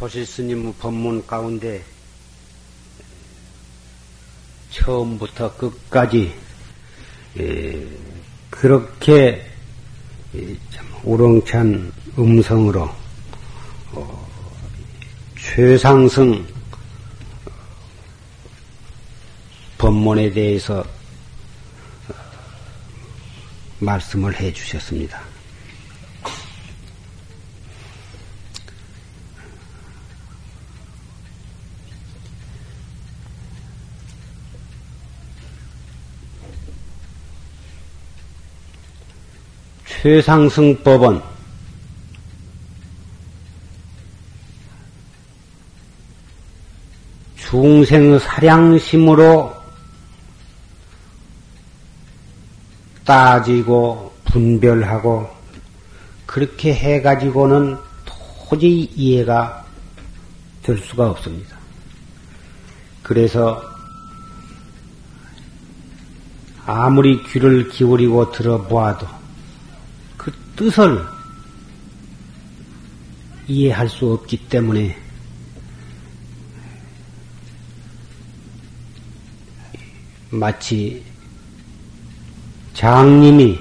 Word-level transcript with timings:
조실 0.00 0.24
스님 0.24 0.72
법문 0.78 1.26
가운데 1.26 1.84
처음부터 4.70 5.54
끝까지 5.58 6.34
그렇게 8.48 9.46
우렁찬 11.02 11.92
음성으로 12.18 12.88
어, 13.92 14.28
최상승 15.38 16.46
법문에 19.76 20.30
대해서 20.30 20.80
어, 20.80 22.14
말씀을 23.80 24.34
해 24.40 24.50
주셨습니다. 24.50 25.39
최상승법은 40.02 41.20
중생의 47.36 48.20
사량심으로 48.20 49.54
따지고 53.04 54.14
분별하고 54.24 55.28
그렇게 56.24 56.72
해가지고는 56.72 57.76
도저히 58.48 58.84
이해가 58.94 59.66
될 60.62 60.78
수가 60.78 61.10
없습니다. 61.10 61.58
그래서 63.02 63.62
아무리 66.64 67.22
귀를 67.24 67.68
기울이고 67.68 68.32
들어보아도 68.32 69.19
뜻을 70.60 71.02
이해할 73.48 73.88
수 73.88 74.12
없기 74.12 74.36
때문에 74.50 74.94
마치 80.28 81.02
장님이 82.74 83.58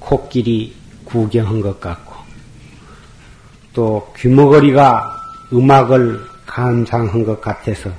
코끼리 0.00 0.74
구경한 1.04 1.60
것 1.60 1.78
같고 1.78 2.16
또 3.74 4.12
귀머거리가 4.16 5.22
음악을 5.52 6.20
감상한 6.46 7.24
것 7.24 7.40
같아서 7.40 7.92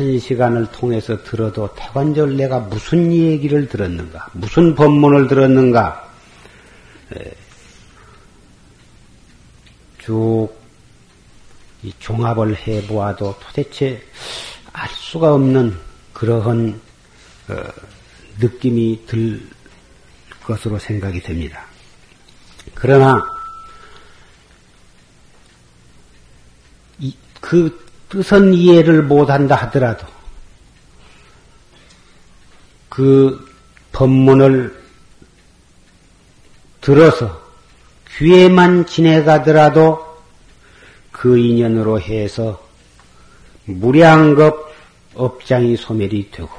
한 0.00 0.18
시간을 0.18 0.66
통해서 0.72 1.22
들어도 1.22 1.68
태관절 1.74 2.34
내가 2.34 2.58
무슨 2.58 3.12
얘기를 3.12 3.68
들었는가, 3.68 4.30
무슨 4.32 4.74
법문을 4.74 5.28
들었는가, 5.28 6.08
쭉 9.98 10.48
종합을 11.98 12.56
해보아도 12.66 13.38
도대체 13.40 14.02
알 14.72 14.88
수가 14.88 15.34
없는 15.34 15.76
그러한 16.14 16.80
어, 17.48 17.54
느낌이 18.38 19.04
들 19.06 19.46
것으로 20.42 20.78
생각이 20.78 21.20
됩니다. 21.20 21.66
그러나 22.74 23.18
그 27.40 27.89
뜻은 28.10 28.52
이해를 28.54 29.02
못한다 29.04 29.54
하더라도 29.54 30.06
그 32.88 33.48
법문을 33.92 34.76
들어서 36.80 37.40
귀에만 38.16 38.86
지내가더라도 38.86 40.04
그 41.12 41.38
인연으로 41.38 42.00
해서 42.00 42.60
무량급 43.64 44.74
업장이 45.14 45.76
소멸이 45.76 46.30
되고 46.32 46.50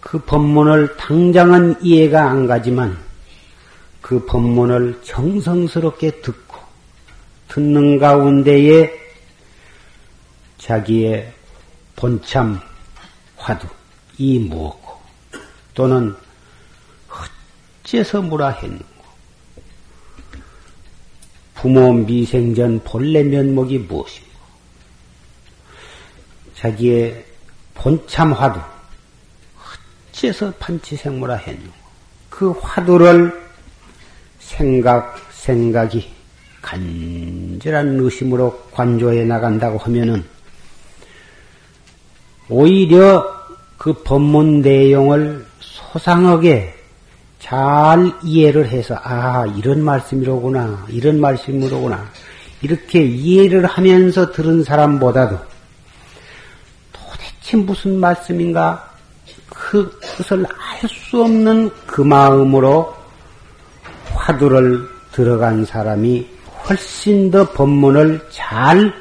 그 0.00 0.20
법문을 0.20 0.96
당장은 0.96 1.82
이해가 1.82 2.30
안 2.30 2.46
가지만 2.46 2.96
그 4.00 4.24
법문을 4.24 5.00
정성스럽게 5.02 6.20
듣고 6.20 6.58
듣는 7.48 7.98
가운데에 7.98 9.05
자기의 10.66 11.32
본참 11.94 12.58
화두 13.36 13.68
이 14.18 14.40
무엇고? 14.40 15.00
또는 15.74 16.16
어째서 17.84 18.22
무라 18.22 18.48
했는고? 18.48 18.84
부모 21.54 21.92
미생전 21.92 22.80
본래 22.82 23.22
면목이 23.22 23.78
무엇인고? 23.78 24.26
자기의 26.56 27.24
본참 27.74 28.32
화두 28.32 28.58
어째서 30.10 30.52
판치생무라 30.58 31.36
했는고? 31.36 31.72
그 32.28 32.50
화두를 32.50 33.48
생각 34.40 35.16
생각이 35.30 36.12
간절한 36.60 38.00
의심으로 38.00 38.68
관조해 38.72 39.22
나간다고 39.22 39.78
하면은 39.78 40.34
오히려 42.48 43.24
그 43.76 43.92
법문 43.92 44.62
내용을 44.62 45.44
소상하게 45.60 46.74
잘 47.38 48.12
이해를 48.22 48.68
해서, 48.68 48.98
아, 49.02 49.46
이런 49.56 49.82
말씀이로구나, 49.82 50.86
이런 50.88 51.20
말씀이로구나, 51.20 52.10
이렇게 52.62 53.02
이해를 53.02 53.66
하면서 53.66 54.32
들은 54.32 54.64
사람보다도 54.64 55.38
도대체 56.92 57.56
무슨 57.58 57.98
말씀인가, 58.00 58.90
그 59.48 59.98
뜻을 60.00 60.46
알 60.46 60.88
수 60.88 61.22
없는 61.22 61.70
그 61.86 62.02
마음으로 62.02 62.94
화두를 64.12 64.88
들어간 65.12 65.64
사람이 65.64 66.26
훨씬 66.68 67.30
더 67.30 67.50
법문을 67.52 68.26
잘 68.30 68.92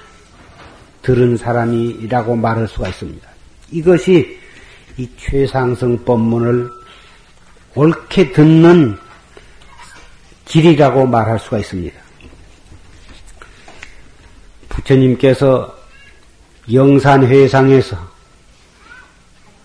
들은 1.02 1.36
사람이라고 1.36 2.36
말할 2.36 2.68
수가 2.68 2.88
있습니다. 2.90 3.35
이것이 3.72 4.40
이 4.98 5.10
최상승 5.18 6.04
법문을 6.06 6.70
옳게 7.76 8.32
듣는 8.32 8.98
길이라고 10.46 11.06
말할 11.08 11.40
수가 11.40 11.60
있습니다. 11.60 12.00
부처님께서 14.70 15.76
영산회상에서 16.72 17.98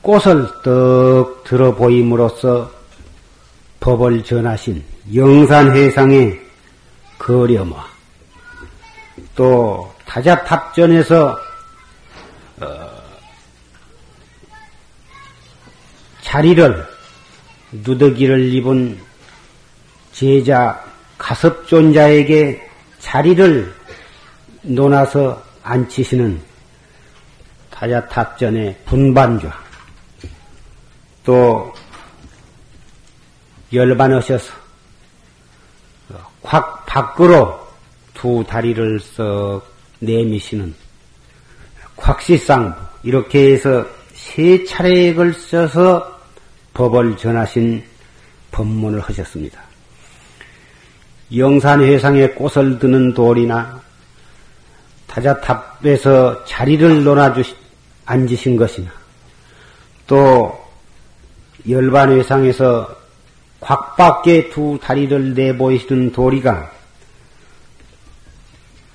꽃을 0.03 0.49
떡 0.65 1.45
들어 1.45 1.75
보임으로써 1.75 2.71
법을 3.81 4.25
전하신 4.25 4.83
영산회상의 5.15 6.41
거려마 7.19 7.87
또 9.35 9.93
타자탑전에서 10.07 11.50
자리를 16.31 16.87
누더기를 17.73 18.55
입은 18.55 19.01
제자 20.13 20.81
가섭존자에게 21.19 22.71
자리를 23.01 23.75
놓아서 24.63 25.43
앉히시는 25.65 26.41
타자탑전의 27.71 28.83
분반좌. 28.85 29.59
또 31.25 31.75
열반하셔서 33.73 34.53
확 36.45 36.87
밖으로 36.87 37.59
두 38.15 38.45
다리를 38.47 39.01
썩 39.01 39.63
내미시는 39.99 40.77
곽시상부. 41.97 42.81
이렇게 43.03 43.53
해서 43.53 43.85
세 44.15 44.63
차례에 44.63 45.15
걸쳐서 45.15 46.20
법을 46.81 47.19
전하신 47.19 47.85
법문을 48.53 49.01
하셨습니다. 49.01 49.61
영산회상에 51.37 52.29
꽃을 52.29 52.79
드는 52.79 53.13
돌이나 53.13 53.83
타자탑에서 55.07 56.47
자리를 56.47 57.05
놓아주 57.05 57.43
앉으신 58.07 58.57
것이나 58.57 58.91
또 60.07 60.59
열반회상에서 61.69 62.97
곽밖에 63.61 64.49
두 64.49 64.79
다리를 64.83 65.35
내보이시는 65.35 66.13
도리가 66.13 66.71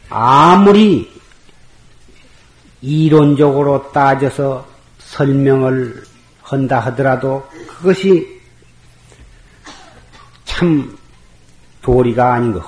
아무리 0.10 1.14
이론적으로 2.82 3.92
따져서 3.92 4.68
설명을 4.98 6.04
한다 6.46 6.80
하더라도 6.80 7.48
그것이 7.78 8.42
참 10.46 10.98
도리가 11.82 12.34
아닌 12.34 12.54
것. 12.54 12.64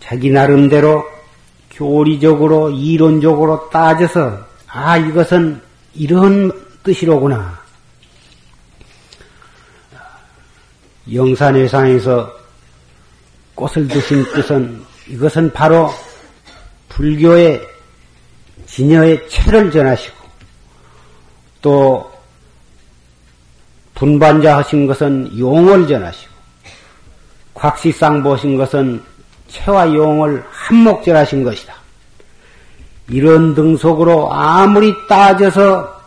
자기 0.00 0.30
나름대로 0.30 1.04
교리적으로 1.70 2.70
이론적으로 2.70 3.68
따져서 3.70 4.46
아 4.68 4.96
이것은 4.96 5.60
이런 5.94 6.52
뜻이로구나. 6.82 7.58
영산회상에서 11.12 12.32
꽃을 13.54 13.88
드신 13.88 14.24
뜻은 14.32 14.84
이것은 15.08 15.52
바로 15.52 15.90
불교의 16.88 17.66
진여의 18.66 19.28
체를 19.28 19.70
전하시고 19.70 20.16
또 21.62 22.15
분반자 23.96 24.58
하신 24.58 24.86
것은 24.86 25.36
용을 25.38 25.88
전하시고 25.88 26.32
곽시상 27.54 28.22
보신 28.22 28.56
것은 28.56 29.02
체와 29.48 29.92
용을 29.94 30.44
한목절하신 30.50 31.42
것이다. 31.42 31.74
이런 33.08 33.54
등속으로 33.54 34.32
아무리 34.32 34.92
따져서 35.08 36.00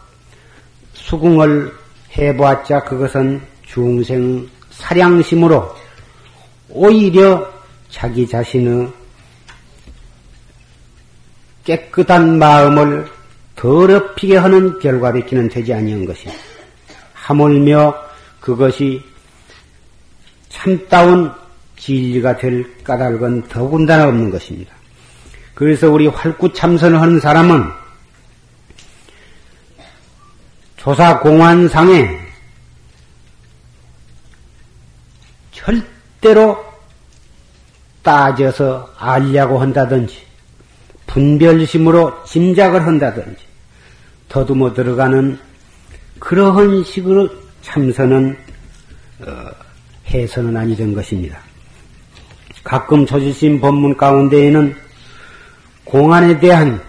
수긍을 0.93 1.73
해보았자 2.17 2.83
그것은 2.83 3.41
중생 3.65 4.47
사량심으로 4.71 5.75
오히려 6.69 7.47
자기 7.89 8.27
자신의 8.27 8.91
깨끗한 11.63 12.37
마음을 12.37 13.07
더럽히게 13.55 14.37
하는 14.37 14.79
결과밖에는 14.79 15.49
되지 15.49 15.73
아니한 15.73 16.05
것이 16.05 16.27
하물며 17.29 17.93
그것이 18.39 19.03
참다운 20.49 21.31
진리가 21.77 22.37
될 22.37 22.83
까닭은 22.83 23.47
더군다나 23.49 24.07
없는 24.07 24.31
것입니다. 24.31 24.73
그래서 25.53 25.91
우리 25.91 26.07
활구 26.07 26.53
참선을 26.53 26.99
하는 26.99 27.19
사람은 27.19 27.69
조사 30.77 31.19
공안상에 31.19 32.19
절대로 35.51 36.65
따져서 38.01 38.91
알려고 38.97 39.59
한다든지 39.59 40.23
분별심으로 41.05 42.23
짐작을 42.23 42.87
한다든지 42.87 43.43
더듬어 44.29 44.73
들어가는 44.73 45.48
그러한 46.19 46.83
식으로 46.83 47.29
참선은 47.61 48.37
어, 49.21 49.51
해서는 50.07 50.55
아니된 50.55 50.93
것입니다. 50.93 51.39
가끔 52.63 53.05
조지신 53.05 53.59
법문 53.59 53.97
가운데에는 53.97 54.75
공안에 55.83 56.39
대한 56.39 56.81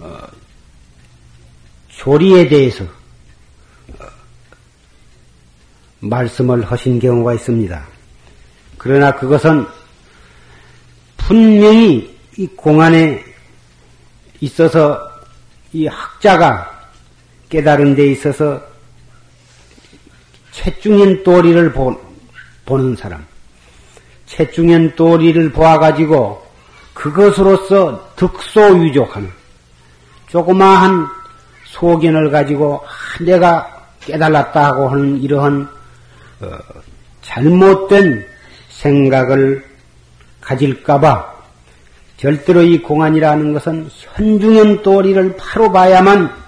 어, 0.00 0.18
조리에 1.88 2.48
대해서 2.48 2.84
어, 2.84 4.04
말씀을 6.00 6.64
하신 6.64 6.98
경우가 6.98 7.34
있습니다. 7.34 7.86
그러나 8.78 9.14
그것은 9.14 9.66
분명히 11.16 12.18
이 12.36 12.46
공안에 12.48 13.24
있어서 14.40 14.98
이 15.72 15.86
학자가 15.86 16.71
깨달은 17.52 17.94
데 17.94 18.06
있어서 18.06 18.62
최중인 20.52 21.22
도리를 21.22 21.72
보, 21.74 21.94
보는 22.64 22.96
사람, 22.96 23.26
최중현 24.24 24.96
도리를 24.96 25.52
보아가지고 25.52 26.42
그것으로서 26.94 28.08
득소유족하는 28.16 29.30
조그마한 30.28 31.06
소견을 31.66 32.30
가지고 32.30 32.82
내가 33.20 33.86
깨달았다 34.00 34.64
하고 34.64 34.88
하는 34.88 35.20
이러한 35.20 35.68
어, 36.40 36.58
잘못된 37.20 38.26
생각을 38.70 39.62
가질까봐 40.40 41.32
절대로 42.16 42.62
이 42.62 42.78
공안이라는 42.78 43.52
것은 43.52 43.90
현중현 43.90 44.82
도리를 44.82 45.36
바로 45.36 45.70
봐야만 45.70 46.41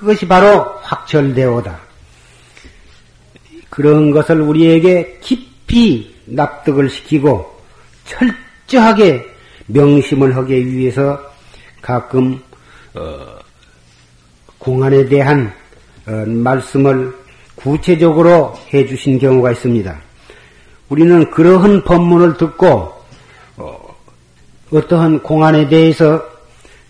그것이 0.00 0.26
바로 0.26 0.62
확철되오다. 0.80 1.78
그런 3.68 4.10
것을 4.12 4.40
우리에게 4.40 5.18
깊이 5.20 6.14
납득을 6.24 6.88
시키고 6.88 7.54
철저하게 8.66 9.26
명심을 9.66 10.34
하기 10.36 10.72
위해서 10.72 11.20
가끔 11.82 12.42
어, 12.94 13.38
공안에 14.56 15.04
대한 15.04 15.52
어, 16.06 16.12
말씀을 16.26 17.14
구체적으로 17.54 18.58
해주신 18.72 19.18
경우가 19.18 19.52
있습니다. 19.52 20.00
우리는 20.88 21.30
그러한 21.30 21.84
법문을 21.84 22.38
듣고 22.38 22.94
어, 23.58 23.96
어떠한 24.72 25.22
공안에 25.22 25.68
대해서 25.68 26.24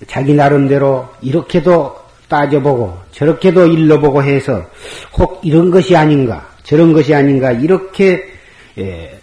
자기 0.06 0.32
나름대로 0.32 1.08
이렇게도 1.20 1.99
따져보고 2.30 2.98
저렇게도 3.12 3.66
일러보고 3.66 4.22
해서 4.22 4.64
혹 5.18 5.40
이런 5.42 5.70
것이 5.70 5.94
아닌가 5.94 6.48
저런 6.62 6.94
것이 6.94 7.14
아닌가 7.14 7.52
이렇게 7.52 8.24
예, 8.78 9.18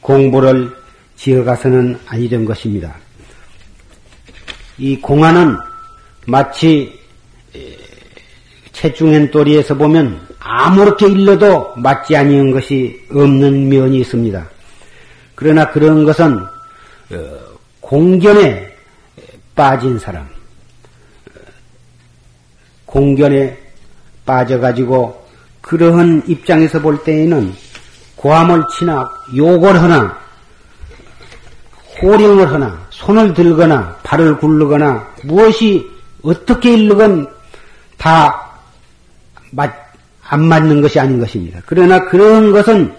공부를 0.00 0.72
지어가서는 1.14 2.00
아니된 2.06 2.44
것입니다. 2.44 2.96
이 4.78 5.00
공안은 5.00 5.56
마치 6.26 6.92
채중현 8.76 9.30
도리에서 9.30 9.74
보면 9.74 10.20
아무렇게 10.38 11.08
일러도 11.08 11.74
맞지 11.76 12.14
아니한 12.14 12.50
것이 12.50 13.00
없는 13.10 13.68
면이 13.68 13.98
있습니다. 13.98 14.48
그러나 15.34 15.70
그런 15.70 16.04
것은 16.04 16.38
어, 16.38 17.38
공견에 17.80 18.74
빠진 19.54 19.98
사람, 19.98 20.28
공견에 22.96 23.58
빠져가지고 24.24 25.26
그러한 25.60 26.22
입장에서 26.26 26.80
볼 26.80 27.04
때에는 27.04 27.52
고함을 28.16 28.62
치나 28.72 29.06
욕을 29.36 29.80
하나 29.82 30.16
호령을 32.00 32.50
하나 32.50 32.86
손을 32.90 33.34
들거나 33.34 33.98
발을 34.02 34.38
굴르거나 34.38 35.06
무엇이 35.24 35.86
어떻게 36.22 36.72
일르건 36.72 37.28
다 37.98 38.46
안 40.28 40.44
맞는 40.44 40.80
것이 40.80 40.98
아닌 40.98 41.20
것입니다. 41.20 41.60
그러나 41.66 42.04
그런 42.06 42.52
것은 42.52 42.92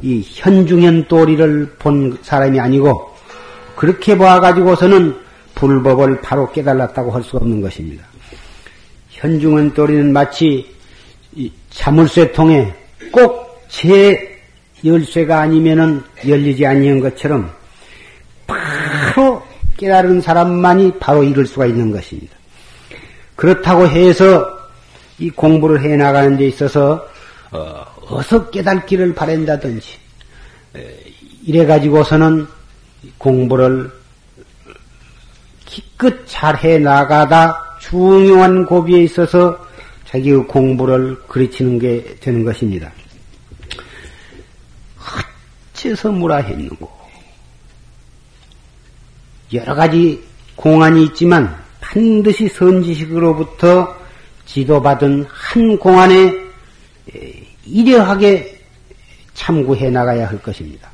이 0.00 0.22
현중현 0.24 1.08
도리를 1.08 1.74
본 1.78 2.16
사람이 2.22 2.60
아니고 2.60 3.14
그렇게 3.74 4.16
봐가지고서는 4.16 5.16
불법을 5.54 6.20
바로 6.20 6.50
깨달았다고 6.52 7.10
할 7.10 7.22
수 7.22 7.36
없는 7.36 7.60
것입니다. 7.60 8.11
현중현 9.22 9.72
도리는 9.72 10.12
마치 10.12 10.66
자물쇠 11.70 12.32
통에 12.32 12.74
꼭 13.10 13.42
제 13.72 14.38
열쇠가 14.84 15.40
아니면은 15.40 16.02
열리지 16.28 16.66
아니한 16.66 17.00
것처럼 17.00 17.50
바로 18.46 19.42
깨달은 19.78 20.20
사람만이 20.20 20.98
바로 21.00 21.24
이룰 21.24 21.46
수가 21.46 21.66
있는 21.66 21.90
것입니다. 21.90 22.36
그렇다고 23.34 23.88
해서 23.88 24.46
이 25.18 25.30
공부를 25.30 25.80
해 25.82 25.96
나가는 25.96 26.36
데 26.36 26.46
있어서 26.46 27.08
어, 27.50 28.22
서 28.22 28.50
깨달기를 28.50 29.14
바란다든지 29.14 29.96
이래 31.46 31.64
가지고서는 31.64 32.46
공부를 33.16 33.90
기껏 35.64 36.14
잘 36.26 36.62
해 36.62 36.78
나가다 36.78 37.71
중요한 37.92 38.64
고비에 38.64 39.02
있어서 39.02 39.54
자기의 40.06 40.46
공부를 40.46 41.14
그르치는 41.28 41.78
게 41.78 42.16
되는 42.20 42.42
것입니다. 42.42 42.90
어째서 45.74 46.10
무라 46.12 46.38
했는고? 46.38 46.90
여러 49.52 49.74
가지 49.74 50.24
공안이 50.56 51.04
있지만 51.04 51.62
반드시 51.82 52.48
선지식으로부터 52.48 53.94
지도받은 54.46 55.26
한 55.28 55.76
공안에 55.76 56.32
이려하게 57.66 58.58
참고해 59.34 59.90
나가야 59.90 60.30
할 60.30 60.40
것입니다. 60.40 60.90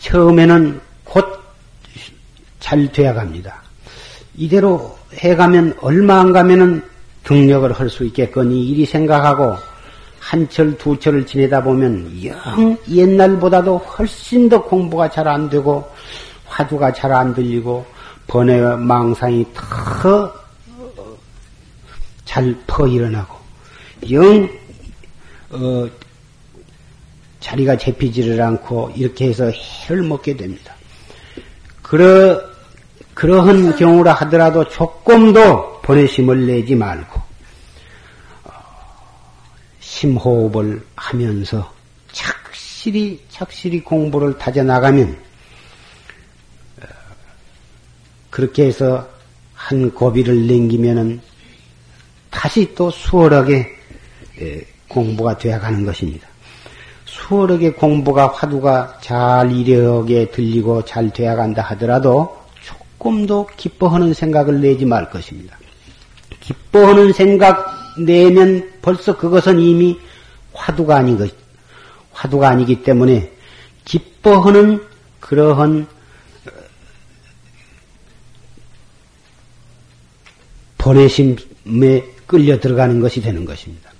처음에는 0.00 0.80
곧 1.04 1.36
잘 2.58 2.90
되어갑니다. 2.90 3.62
이대로 4.34 4.98
해가면 5.16 5.76
얼마 5.80 6.20
안 6.20 6.32
가면은 6.32 6.82
등력을 7.24 7.70
할 7.72 7.88
수 7.90 8.04
있겠거니 8.04 8.68
이리 8.68 8.86
생각하고 8.86 9.56
한 10.20 10.48
철, 10.48 10.76
두 10.78 10.98
철을 10.98 11.24
지내다 11.26 11.62
보면 11.62 12.24
영 12.24 12.76
옛날보다도 12.90 13.78
훨씬 13.78 14.48
더 14.48 14.62
공부가 14.62 15.08
잘 15.10 15.26
안 15.28 15.48
되고 15.48 15.88
화두가 16.46 16.92
잘 16.92 17.12
안 17.12 17.34
들리고 17.34 17.84
번외 18.26 18.60
망상이 18.76 19.46
더 19.54 20.32
잘 22.24 22.54
퍼 22.66 22.86
일어나고 22.86 23.36
영 24.10 24.48
어, 25.50 25.88
자리가 27.40 27.78
잡히지를 27.78 28.42
않고 28.42 28.92
이렇게 28.96 29.28
해서 29.28 29.50
해를 29.88 30.02
먹게 30.02 30.36
됩니다. 30.36 30.74
그러 31.82 32.40
그러한 33.16 33.74
경우라 33.76 34.12
하더라도 34.12 34.68
조금도 34.68 35.80
보내심을 35.80 36.46
내지 36.46 36.74
말고 36.74 37.18
어, 38.44 38.50
심호흡을 39.80 40.84
하면서 40.94 41.72
착실히 42.12 43.24
착실히 43.30 43.80
공부를 43.80 44.36
다져 44.36 44.62
나가면 44.62 45.16
어, 46.82 46.86
그렇게 48.28 48.66
해서 48.66 49.08
한 49.54 49.90
고비를 49.92 50.46
넘기면은 50.46 51.22
다시 52.28 52.74
또 52.74 52.90
수월하게 52.90 53.66
예, 54.42 54.66
공부가 54.88 55.38
되어가는 55.38 55.86
것입니다. 55.86 56.28
수월하게 57.06 57.72
공부가 57.72 58.26
화두가 58.26 58.98
잘 59.00 59.50
이력에 59.52 60.30
들리고 60.30 60.84
잘 60.84 61.10
되어간다 61.10 61.62
하더라도 61.62 62.44
조금도 62.98 63.48
기뻐하는 63.56 64.14
생각을 64.14 64.60
내지 64.60 64.84
말 64.84 65.10
것입니다. 65.10 65.58
기뻐하는 66.40 67.12
생각 67.12 67.66
내면 67.98 68.70
벌써 68.82 69.16
그것은 69.16 69.60
이미 69.60 69.98
화두가 70.52 70.96
아닌 70.96 71.18
것, 71.18 71.32
화두가 72.12 72.48
아니기 72.48 72.82
때문에 72.82 73.30
기뻐하는 73.84 74.82
그러한 75.20 75.86
보내심에 80.78 82.04
끌려 82.26 82.60
들어가는 82.60 83.00
것이 83.00 83.20
되는 83.20 83.44
것입니다. 83.44 83.90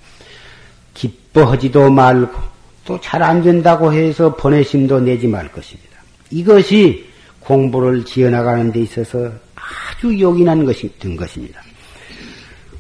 기뻐하지도 0.95 1.91
말고 1.91 2.57
또 2.85 2.99
잘 3.01 3.23
안 3.23 3.43
된다고 3.43 3.93
해서 3.93 4.35
보내심도 4.37 5.01
내지 5.01 5.27
말 5.27 5.51
것입니다. 5.51 5.97
이것이 6.31 7.05
공부를 7.47 8.05
지어나가는 8.05 8.73
데 8.73 8.81
있어서 8.81 9.31
아주 9.55 10.19
요긴한 10.21 10.65
것이 10.65 10.93
된 10.99 11.17
것입니다. 11.17 11.61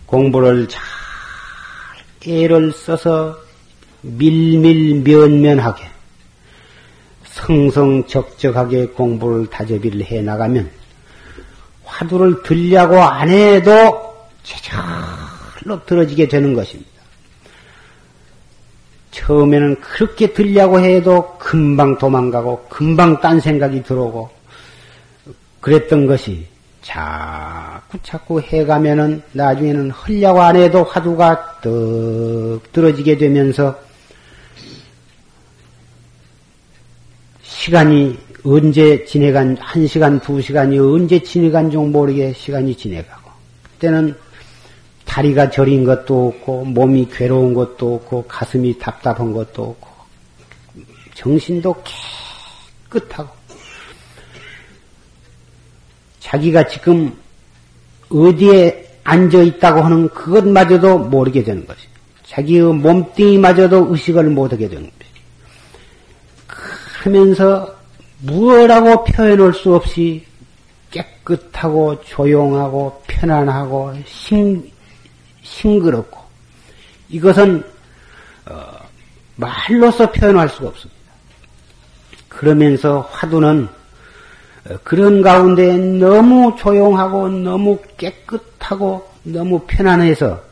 공부를 0.06 0.68
잘 0.68 0.82
애를 2.26 2.72
써서 2.72 3.38
밀밀면면하게 4.02 5.84
성성적적하게 7.24 8.86
공부를 8.88 9.46
다져비를 9.46 10.04
해 10.04 10.20
나가면 10.22 10.68
화두를 11.84 12.42
들려고 12.42 13.00
안 13.00 13.28
해도 13.28 14.16
제절로 14.42 15.84
들어지게 15.86 16.26
되는 16.26 16.54
것입니다. 16.54 16.90
처음에는 19.12 19.80
그렇게 19.80 20.32
들려고 20.32 20.80
해도 20.80 21.36
금방 21.38 21.96
도망가고 21.98 22.66
금방 22.68 23.20
딴 23.20 23.40
생각이 23.40 23.84
들어오고 23.84 24.35
그랬던 25.66 26.06
것이 26.06 26.46
자꾸 26.80 27.98
자꾸 28.04 28.40
해가면은 28.40 29.20
나중에는 29.32 29.90
흘려고 29.90 30.40
안 30.40 30.54
해도 30.54 30.84
화두가 30.84 31.60
떡 31.60 32.72
떨어지게 32.72 33.16
되면서 33.18 33.76
시간이 37.42 38.16
언제 38.44 39.04
지내간 39.06 39.56
한 39.58 39.88
시간 39.88 40.20
두 40.20 40.40
시간이 40.40 40.78
언제 40.78 41.20
지내간 41.20 41.68
줄 41.68 41.80
모르게 41.88 42.32
시간이 42.32 42.76
지내가고. 42.76 43.28
그때는 43.64 44.14
다리가 45.04 45.50
저린 45.50 45.84
것도 45.84 46.28
없고 46.28 46.64
몸이 46.66 47.08
괴로운 47.10 47.54
것도 47.54 47.96
없고 47.96 48.26
가슴이 48.28 48.78
답답한 48.78 49.32
것도 49.32 49.64
없고 49.64 49.88
정신도 51.14 51.74
깨끗하고 52.88 53.35
자기가 56.26 56.66
지금 56.66 57.16
어디에 58.10 58.84
앉아 59.04 59.42
있다고 59.42 59.80
하는 59.80 60.08
그것마저도 60.08 60.98
모르게 60.98 61.44
되는 61.44 61.64
것이. 61.64 61.86
자기의 62.26 62.74
몸뚱이마저도 62.74 63.88
의식을 63.92 64.24
못하게 64.30 64.68
되는 64.68 64.82
것이. 64.84 65.10
그러면서 67.00 67.72
무엇라고 68.18 69.04
표현할 69.04 69.54
수 69.54 69.74
없이 69.76 70.24
깨끗하고 70.90 72.02
조용하고 72.02 73.02
편안하고 73.06 73.94
싱, 74.06 74.68
싱그럽고 75.42 76.18
이것은 77.08 77.62
어, 78.46 78.64
말로서 79.36 80.10
표현할 80.10 80.48
수가 80.48 80.68
없습니다. 80.68 81.00
그러면서 82.28 83.08
화두는 83.12 83.68
어, 83.68 83.75
그런 84.84 85.22
가운데 85.22 85.76
너무 85.76 86.54
조용하고 86.58 87.28
너무 87.28 87.78
깨끗하고 87.96 89.08
너무 89.22 89.60
편안해서 89.66 90.42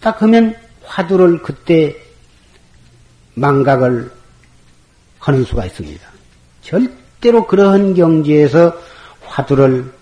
딱 0.00 0.22
하면 0.22 0.54
화두를 0.84 1.42
그때 1.42 1.94
망각을 3.34 4.10
하는 5.18 5.44
수가 5.44 5.66
있습니다. 5.66 6.06
절대로 6.62 7.46
그러한 7.46 7.94
경지에서 7.94 8.74
화두를 9.24 9.92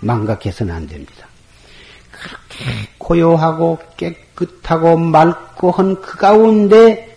망각해서는 0.00 0.74
안 0.74 0.86
됩니다. 0.86 1.26
그렇게 2.12 2.88
고요하고 2.98 3.78
깨끗하고 3.96 4.96
맑고 4.96 5.70
한 5.72 6.00
그 6.00 6.16
가운데 6.16 7.16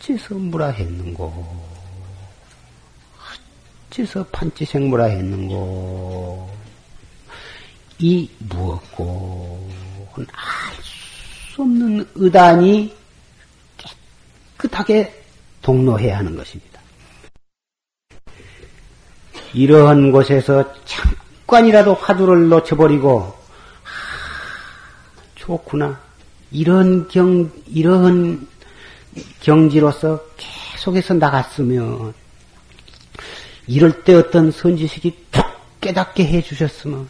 어째서 0.00 0.34
무라 0.34 0.68
했는고 0.68 1.59
어째서 3.90 4.24
판치생무라 4.30 5.04
했는고? 5.06 6.48
이 7.98 8.28
무엇고? 8.38 9.68
알 10.16 10.80
수 11.52 11.62
없는 11.62 12.06
의단이 12.14 12.94
깨끗하게 14.56 15.22
동로해야 15.62 16.18
하는 16.18 16.36
것입니다. 16.36 16.80
이러한 19.52 20.12
곳에서 20.12 20.64
잠깐이라도 20.84 21.94
화두를 21.94 22.48
놓쳐버리고 22.48 23.20
아, 23.20 23.36
좋구나. 25.34 26.00
이런 26.52 27.08
경 27.08 27.50
이러한 27.66 28.46
경지로서 29.40 30.24
계속해서 30.36 31.14
나갔으면 31.14 32.14
이럴 33.70 34.02
때 34.02 34.14
어떤 34.14 34.50
선지식이 34.50 35.26
툭 35.30 35.46
깨닫게 35.80 36.26
해 36.26 36.42
주셨으면, 36.42 37.08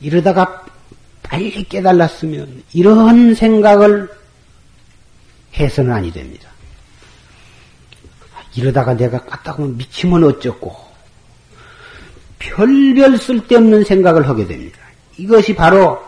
이러다가 0.00 0.64
빨리 1.20 1.64
깨달았으면, 1.64 2.62
이런 2.72 3.34
생각을 3.34 4.08
해서는 5.54 5.92
아니 5.92 6.12
됩니다. 6.12 6.48
이러다가 8.54 8.94
내가 8.94 9.18
까딱하면 9.24 9.76
미치면 9.76 10.22
어쩌고, 10.22 10.76
별별 12.38 13.18
쓸데없는 13.18 13.82
생각을 13.82 14.28
하게 14.28 14.46
됩니다. 14.46 14.78
이것이 15.16 15.56
바로 15.56 16.00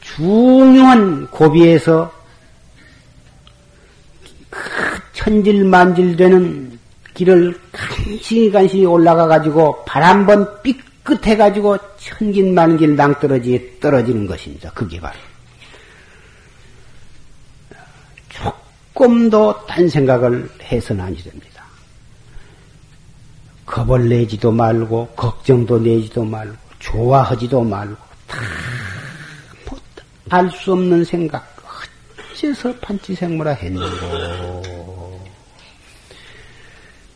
중요한 0.00 1.26
고비에서 1.26 2.10
천질만질 5.12 6.16
되는 6.16 6.80
길을 7.14 7.58
간신히 7.72 8.50
간신히 8.50 8.86
올라가 8.86 9.26
가지고 9.26 9.84
발 9.84 10.02
한 10.02 10.26
번 10.26 10.46
삐끗해 10.62 11.36
가지고 11.36 11.76
천긴만길 11.98 12.96
낭떠러지에 12.96 13.78
떨어지는 13.80 14.26
것입니다. 14.26 14.70
그게 14.72 15.00
바로 15.00 15.16
조금도 18.94 19.66
딴 19.66 19.88
생각을 19.88 20.48
해서는 20.62 21.04
아니 21.04 21.16
됩니다. 21.22 21.62
겁을 23.66 24.08
내지도 24.08 24.50
말고 24.52 25.08
걱정도 25.16 25.78
내지도 25.78 26.24
말고 26.24 26.56
좋아하지도 26.78 27.62
말고 27.62 27.96
다알수 30.28 30.72
없는 30.72 31.04
생각 31.04 31.46
어째서 32.32 32.74
판치생물화 32.80 33.52
했는고 33.52 34.91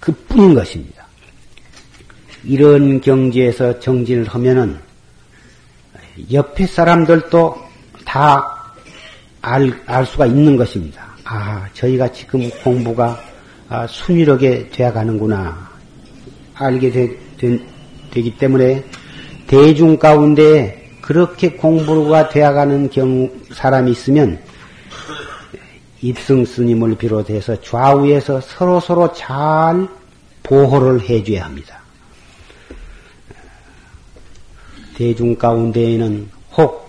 그 0.06 0.12
뿐인 0.28 0.54
것입니다. 0.54 1.04
이런 2.44 3.00
경지에서 3.00 3.80
정진을 3.80 4.28
하면은 4.28 4.78
옆에 6.30 6.64
사람들도 6.64 7.56
다 8.04 8.72
알, 9.42 9.82
알 9.84 10.06
수가 10.06 10.26
있는 10.26 10.56
것입니다. 10.56 11.04
아, 11.24 11.66
저희가 11.72 12.12
지금 12.12 12.48
공부가 12.62 13.20
아, 13.68 13.84
순위하게 13.88 14.68
되어가는구나. 14.70 15.70
알게 16.54 16.92
되, 16.92 17.18
되, 17.36 17.58
되기 18.12 18.36
때문에 18.38 18.84
대중 19.48 19.96
가운데 19.96 20.88
그렇게 21.00 21.50
공부가 21.50 22.28
되어가는 22.28 22.90
경, 22.90 23.28
사람이 23.52 23.90
있으면 23.90 24.38
입승 26.02 26.44
스님을 26.44 26.96
비롯해서 26.96 27.60
좌우에서 27.60 28.40
서로 28.40 28.80
서로 28.80 29.12
잘 29.12 29.88
보호를 30.42 31.00
해줘야 31.08 31.44
합니다. 31.44 31.80
대중 34.96 35.34
가운데에는 35.36 36.30
혹 36.56 36.86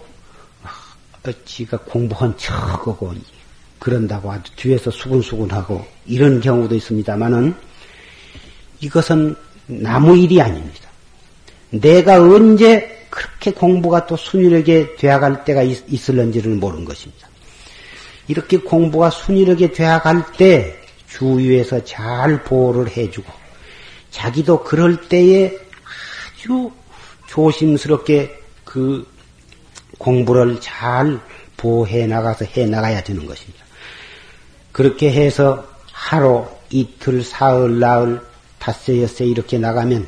지가 1.45 1.77
공부한 1.79 2.33
척하고 2.37 3.13
그런다고 3.79 4.31
아주 4.31 4.51
뒤에서 4.55 4.91
수근수근하고 4.91 5.85
이런 6.05 6.39
경우도 6.39 6.75
있습니다만은 6.75 7.53
이것은 8.79 9.35
나무 9.67 10.17
일이 10.17 10.41
아닙니다. 10.41 10.89
내가 11.69 12.21
언제 12.21 13.05
그렇게 13.09 13.51
공부가 13.51 14.05
또 14.05 14.15
순일하게 14.15 14.95
되어갈 14.95 15.43
때가 15.43 15.63
있, 15.63 16.09
을는지를 16.09 16.55
모르는 16.55 16.85
것입니다. 16.85 17.26
이렇게 18.27 18.57
공부가 18.57 19.09
순일하게 19.09 19.71
되어갈 19.71 20.31
때 20.33 20.79
주위에서 21.07 21.83
잘 21.85 22.43
보호를 22.43 22.95
해주고 22.95 23.31
자기도 24.11 24.63
그럴 24.63 25.07
때에 25.07 25.57
아주 26.35 26.71
조심스럽게 27.27 28.37
그 28.63 29.07
공부를 29.97 30.59
잘 30.59 31.19
보호해 31.55 32.05
나가서 32.07 32.45
해 32.45 32.65
나가야 32.65 33.03
되는 33.03 33.25
것입니다. 33.25 33.65
그렇게 34.71 35.11
해서 35.11 35.67
하루, 35.91 36.45
이틀, 36.69 37.23
사흘, 37.23 37.79
나흘, 37.79 38.21
닷새, 38.59 39.01
엿새 39.01 39.25
이렇게 39.25 39.57
나가면 39.57 40.07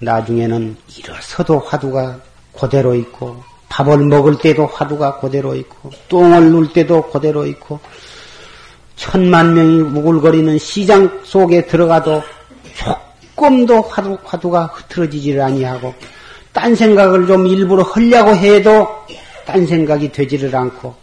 나중에는 0.00 0.76
일어서도 0.98 1.60
화두가 1.60 2.20
그대로 2.58 2.94
있고 2.94 3.42
밥을 3.74 3.98
먹을 4.04 4.38
때도 4.38 4.66
화두가 4.66 5.18
그대로 5.18 5.56
있고 5.56 5.90
똥을 6.08 6.44
눌 6.44 6.72
때도 6.72 7.10
그대로 7.10 7.44
있고 7.44 7.80
천만 8.94 9.52
명이 9.52 9.80
우글거리는 9.80 10.58
시장 10.58 11.20
속에 11.24 11.66
들어가도 11.66 12.22
조금도 12.76 13.82
화두, 13.82 14.16
화두가 14.22 14.66
흐트러지지를 14.66 15.40
아니하고 15.40 15.92
딴 16.52 16.76
생각을 16.76 17.26
좀 17.26 17.48
일부러 17.48 17.82
하려고 17.82 18.36
해도 18.36 18.86
딴 19.44 19.66
생각이 19.66 20.12
되지를 20.12 20.54
않고 20.54 20.94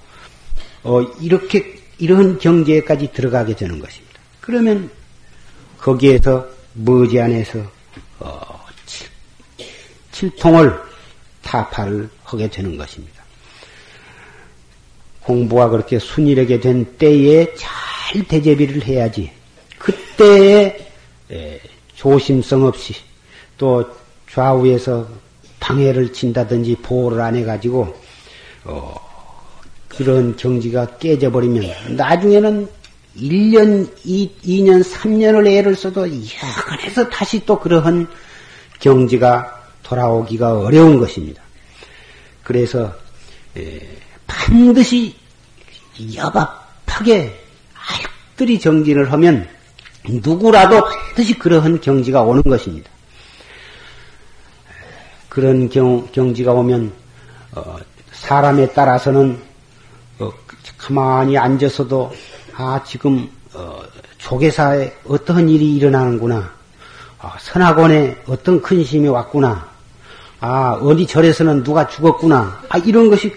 어, 0.83 1.01
이렇게 1.19 1.77
이런 1.97 2.39
경제까지 2.39 3.11
들어가게 3.11 3.53
되는 3.53 3.79
것입니다. 3.79 4.17
그러면 4.39 4.89
거기에서 5.77 6.45
머지안에서 6.73 7.59
어, 8.19 8.59
칠, 10.13 10.33
통을 10.37 10.73
타파를 11.41 12.09
하게 12.31 12.49
되는 12.49 12.77
것입니다. 12.77 13.23
공부가 15.21 15.69
그렇게 15.69 15.99
순일하게 15.99 16.59
된 16.59 16.97
때에 16.97 17.53
잘 17.55 18.23
대제비를 18.27 18.85
해야지. 18.85 19.31
그때에 19.77 20.77
조심성 21.95 22.65
없이 22.65 22.95
또 23.57 23.85
좌우에서 24.31 25.07
방해를 25.59 26.11
친다든지 26.13 26.77
보호를 26.81 27.21
안 27.21 27.35
해가지고 27.35 27.95
어, 28.63 28.95
그런 29.87 30.35
경지가 30.35 30.97
깨져버리면 30.97 31.95
나중에는 31.95 32.67
1년, 33.17 33.91
2, 34.03 34.31
2년, 34.43 34.83
3년을 34.83 35.47
애를 35.47 35.75
써도 35.75 36.07
야간에서 36.07 37.09
다시 37.09 37.45
또 37.45 37.59
그러한 37.59 38.07
경지가 38.79 39.63
돌아오기가 39.83 40.59
어려운 40.59 40.99
것입니다. 40.99 41.43
그래서 42.51 42.93
에, 43.55 43.79
반드시 44.27 45.15
여박하게 46.13 47.39
알뜰히 48.35 48.59
정진을 48.59 49.09
하면 49.13 49.47
누구라도 50.05 50.83
반드시 50.83 51.33
그러한 51.39 51.79
경지가 51.79 52.23
오는 52.23 52.43
것입니다. 52.43 52.89
그런 55.29 55.69
경, 55.69 56.05
경지가 56.11 56.51
오면 56.51 56.91
어, 57.53 57.77
사람에 58.11 58.73
따라서는 58.73 59.41
어, 60.19 60.29
가만히 60.77 61.37
앉아서도 61.37 62.11
아 62.57 62.83
지금 62.85 63.31
어, 63.53 63.81
조계사에 64.17 64.93
어떤 65.07 65.47
일이 65.47 65.77
일어나는구나. 65.77 66.53
아, 67.19 67.37
선악원에 67.39 68.23
어떤 68.27 68.61
큰 68.61 68.81
힘이 68.81 69.07
왔구나. 69.07 69.70
아 70.43 70.71
어디 70.81 71.05
절에서는 71.05 71.63
누가 71.63 71.87
죽었구나. 71.87 72.61
아 72.67 72.77
이런 72.79 73.09
것이 73.11 73.31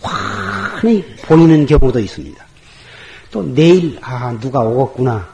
환히 0.00 1.04
보이는 1.22 1.66
경우도 1.66 1.98
있습니다. 1.98 2.44
또 3.32 3.42
내일 3.54 3.98
아 4.00 4.32
누가 4.38 4.60
오겠구나. 4.60 5.28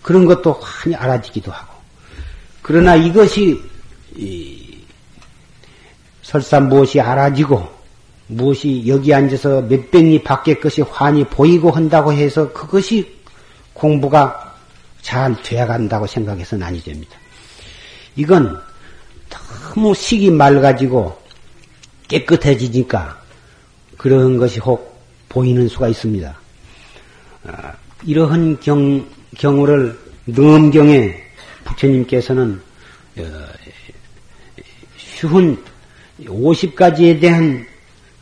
그런 0.00 0.24
것도 0.24 0.54
환히 0.54 0.96
알아지기도 0.96 1.52
하고. 1.52 1.74
그러나 2.62 2.96
이것이 2.96 3.60
설사 6.22 6.58
무엇이 6.58 6.98
알아지고 6.98 7.68
무엇이 8.28 8.84
여기 8.86 9.12
앉아서 9.12 9.60
몇백리 9.62 10.22
밖의 10.22 10.58
것이 10.58 10.80
환히 10.80 11.22
보이고 11.24 11.70
한다고 11.70 12.14
해서 12.14 12.50
그것이 12.52 13.14
공부가 13.74 14.56
잘 15.02 15.36
되어간다고 15.42 16.06
생각해서는 16.06 16.66
아니 16.66 16.82
됩니다. 16.82 17.18
이건 18.16 18.69
너무 19.70 19.94
식이 19.94 20.32
맑아지고 20.32 21.16
깨끗해지니까 22.08 23.22
그런 23.96 24.36
것이 24.36 24.58
혹 24.58 25.00
보이는 25.28 25.68
수가 25.68 25.86
있습니다. 25.86 26.40
아, 27.44 27.72
이러한 28.04 28.58
경, 28.58 29.06
경우를 29.38 29.96
능엄경에 30.26 31.14
부처님께서는 31.64 32.60
어, 33.18 33.22
쉬운 34.96 35.62
50가지에 36.24 37.20
대한 37.20 37.64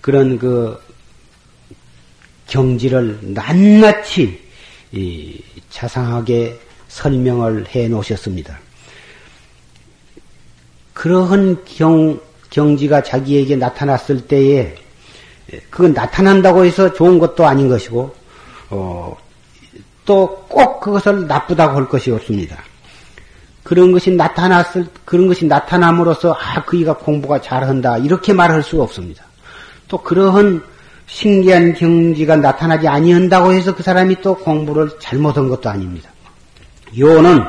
그런 0.02 0.38
그 0.38 0.78
경지를 2.46 3.18
낱낱이 3.22 4.38
자상하게 5.70 6.60
설명을 6.88 7.74
해 7.74 7.88
놓으셨습니다. 7.88 8.67
그러한 10.98 11.64
경, 11.64 12.18
경지가 12.50 13.04
자기에게 13.04 13.54
나타났을 13.54 14.26
때에 14.26 14.74
그건 15.70 15.92
나타난다고 15.92 16.64
해서 16.64 16.92
좋은 16.92 17.20
것도 17.20 17.46
아닌 17.46 17.68
것이고 17.68 18.14
어, 18.70 19.16
또 20.04 20.48
꼭 20.48 20.80
그것을 20.80 21.26
나쁘다고 21.26 21.76
할 21.76 21.88
것이 21.88 22.10
없습니다. 22.10 22.56
그런 23.62 23.92
것이 23.92 24.10
나타났을, 24.10 24.86
그런 25.04 25.28
것이 25.28 25.44
나타남으로써, 25.44 26.32
아, 26.32 26.64
그이가 26.64 26.94
공부가 26.94 27.40
잘한다. 27.40 27.98
이렇게 27.98 28.32
말할 28.32 28.62
수가 28.62 28.82
없습니다. 28.84 29.24
또 29.88 29.98
그러한 29.98 30.62
신기한 31.06 31.74
경지가 31.74 32.36
나타나지 32.36 32.88
아니한다고 32.88 33.52
해서 33.52 33.74
그 33.74 33.82
사람이 33.82 34.16
또 34.22 34.34
공부를 34.34 34.90
잘못한 34.98 35.48
것도 35.48 35.68
아닙니다. 35.68 36.10
요는 36.98 37.44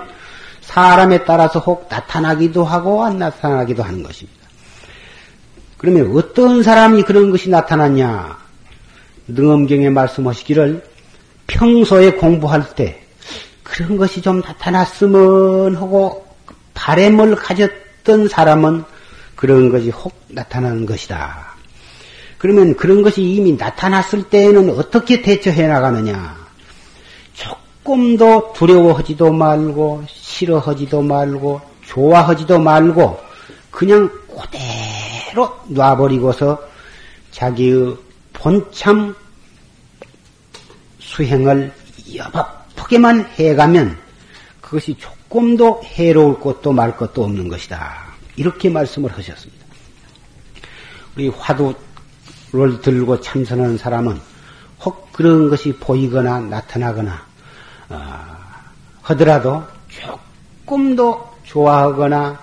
사람에 0.69 1.23
따라서 1.25 1.59
혹 1.59 1.87
나타나기도 1.89 2.63
하고 2.63 3.03
안 3.03 3.17
나타나기도 3.17 3.81
하는 3.81 4.03
것입니다. 4.03 4.39
그러면 5.77 6.15
어떤 6.15 6.61
사람이 6.61 7.03
그런 7.03 7.31
것이 7.31 7.49
나타났냐? 7.49 8.37
능엄경에 9.27 9.89
말씀하시기를 9.89 10.83
평소에 11.47 12.11
공부할 12.13 12.75
때 12.75 13.01
그런 13.63 13.97
것이 13.97 14.21
좀 14.21 14.41
나타났으면 14.41 15.75
하고 15.75 16.27
바램을 16.75 17.35
가졌던 17.35 18.27
사람은 18.27 18.83
그런 19.35 19.71
것이 19.71 19.89
혹 19.89 20.13
나타나는 20.27 20.85
것이다. 20.85 21.47
그러면 22.37 22.75
그런 22.75 23.01
것이 23.01 23.23
이미 23.23 23.53
나타났을 23.53 24.23
때에는 24.29 24.69
어떻게 24.77 25.23
대처해 25.23 25.67
나가느냐? 25.67 26.38
조금도 27.89 28.53
두려워하지도 28.53 29.31
말고 29.31 30.03
싫어하지도 30.07 31.01
말고 31.01 31.59
좋아하지도 31.87 32.59
말고 32.59 33.19
그냥 33.71 34.11
그대로 34.27 35.57
놔버리고서 35.69 36.61
자기의 37.31 37.97
본참 38.33 39.15
수행을 40.99 41.73
여법 42.13 42.37
아프게만 42.77 43.25
해가면 43.39 43.97
그것이 44.61 44.95
조금도 44.99 45.81
해로울 45.83 46.39
것도 46.39 46.71
말 46.71 46.95
것도 46.95 47.23
없는 47.23 47.47
것이다. 47.47 48.03
이렇게 48.35 48.69
말씀을 48.69 49.11
하셨습니다. 49.17 49.65
우리 51.15 51.29
화두를 51.29 52.81
들고 52.83 53.19
참선하는 53.21 53.79
사람은 53.79 54.21
혹 54.85 55.11
그런 55.11 55.49
것이 55.49 55.73
보이거나 55.73 56.39
나타나거나 56.41 57.11
어, 57.11 57.28
하더라도 59.01 59.63
조금도 59.89 61.37
좋아하거나 61.43 62.39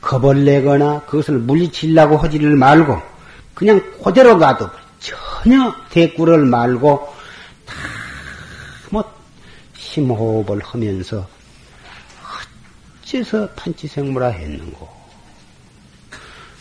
겁을 0.00 0.44
내거나 0.44 1.00
그것을 1.02 1.38
물리치려고 1.38 2.16
하지를 2.16 2.56
말고 2.56 3.00
그냥 3.54 3.80
그대로 4.02 4.38
가도 4.38 4.68
전혀 4.98 5.74
대꾸를 5.90 6.44
말고 6.44 7.14
다뭐 8.90 9.04
심호흡을 9.76 10.60
하면서 10.62 11.26
어째서 13.08 13.48
판치생물화 13.56 14.28
했는고. 14.28 14.88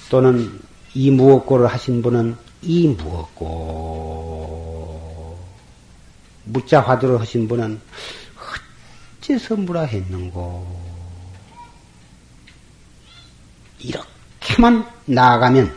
또는 0.09 0.59
이 0.93 1.11
무엇고를 1.11 1.67
하신 1.67 2.01
분은 2.01 2.37
이 2.61 2.87
무엇고. 2.87 4.37
무자 6.45 6.79
화두를 6.79 7.19
하신 7.19 7.49
분은 7.49 7.81
어째서 9.27 9.55
무라 9.57 9.81
했는고 9.81 10.65
이렇게만 13.79 14.89
나아가면 15.05 15.75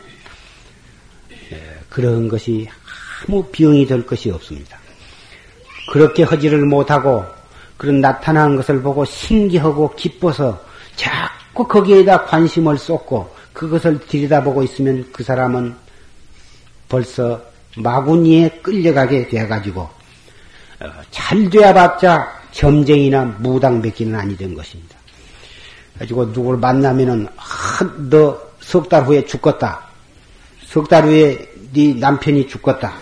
예, 1.51 1.79
그런 1.89 2.29
것이 2.29 2.67
아무 3.27 3.43
비용이 3.45 3.85
될 3.85 4.05
것이 4.05 4.31
없습니다. 4.31 4.77
그렇게 5.91 6.23
허지를 6.23 6.65
못하고 6.65 7.25
그런 7.77 7.99
나타난 7.99 8.55
것을 8.55 8.81
보고 8.81 9.03
신기하고 9.03 9.95
기뻐서 9.95 10.63
자꾸 10.95 11.67
거기에다 11.67 12.25
관심을 12.25 12.77
쏟고 12.77 13.35
그것을 13.53 13.99
들여다보고 14.07 14.63
있으면 14.63 15.09
그 15.11 15.23
사람은 15.23 15.75
벌써 16.87 17.41
마구니에 17.75 18.61
끌려가게 18.61 19.27
돼가지고 19.27 19.81
어, 19.81 20.91
잘 21.11 21.49
돼야 21.49 21.73
봤자 21.73 22.40
점쟁이나 22.51 23.25
무당백기는 23.39 24.17
아니 24.17 24.35
된 24.37 24.53
것입니다. 24.55 24.95
가지고 25.99 26.25
누구를 26.25 26.59
만나면은 26.59 27.27
아, 27.37 27.79
너석 28.09 28.89
달 28.89 29.05
후에 29.05 29.25
죽겠다. 29.25 29.81
석 30.65 30.87
달 30.87 31.03
후에 31.05 31.37
네 31.73 31.93
남편이 31.93 32.47
죽겠다. 32.47 32.93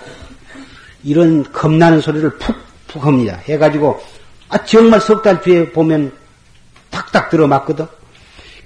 이런 1.04 1.44
겁나는 1.52 2.02
소리를 2.02 2.30
푹푹 2.38 3.06
합니다. 3.06 3.36
해가지고 3.46 4.02
아 4.50 4.64
정말 4.66 5.00
석 5.02 5.22
달 5.22 5.42
뒤에 5.42 5.72
보면 5.72 6.12
탁탁 6.90 7.30
들어맞거든. 7.30 7.86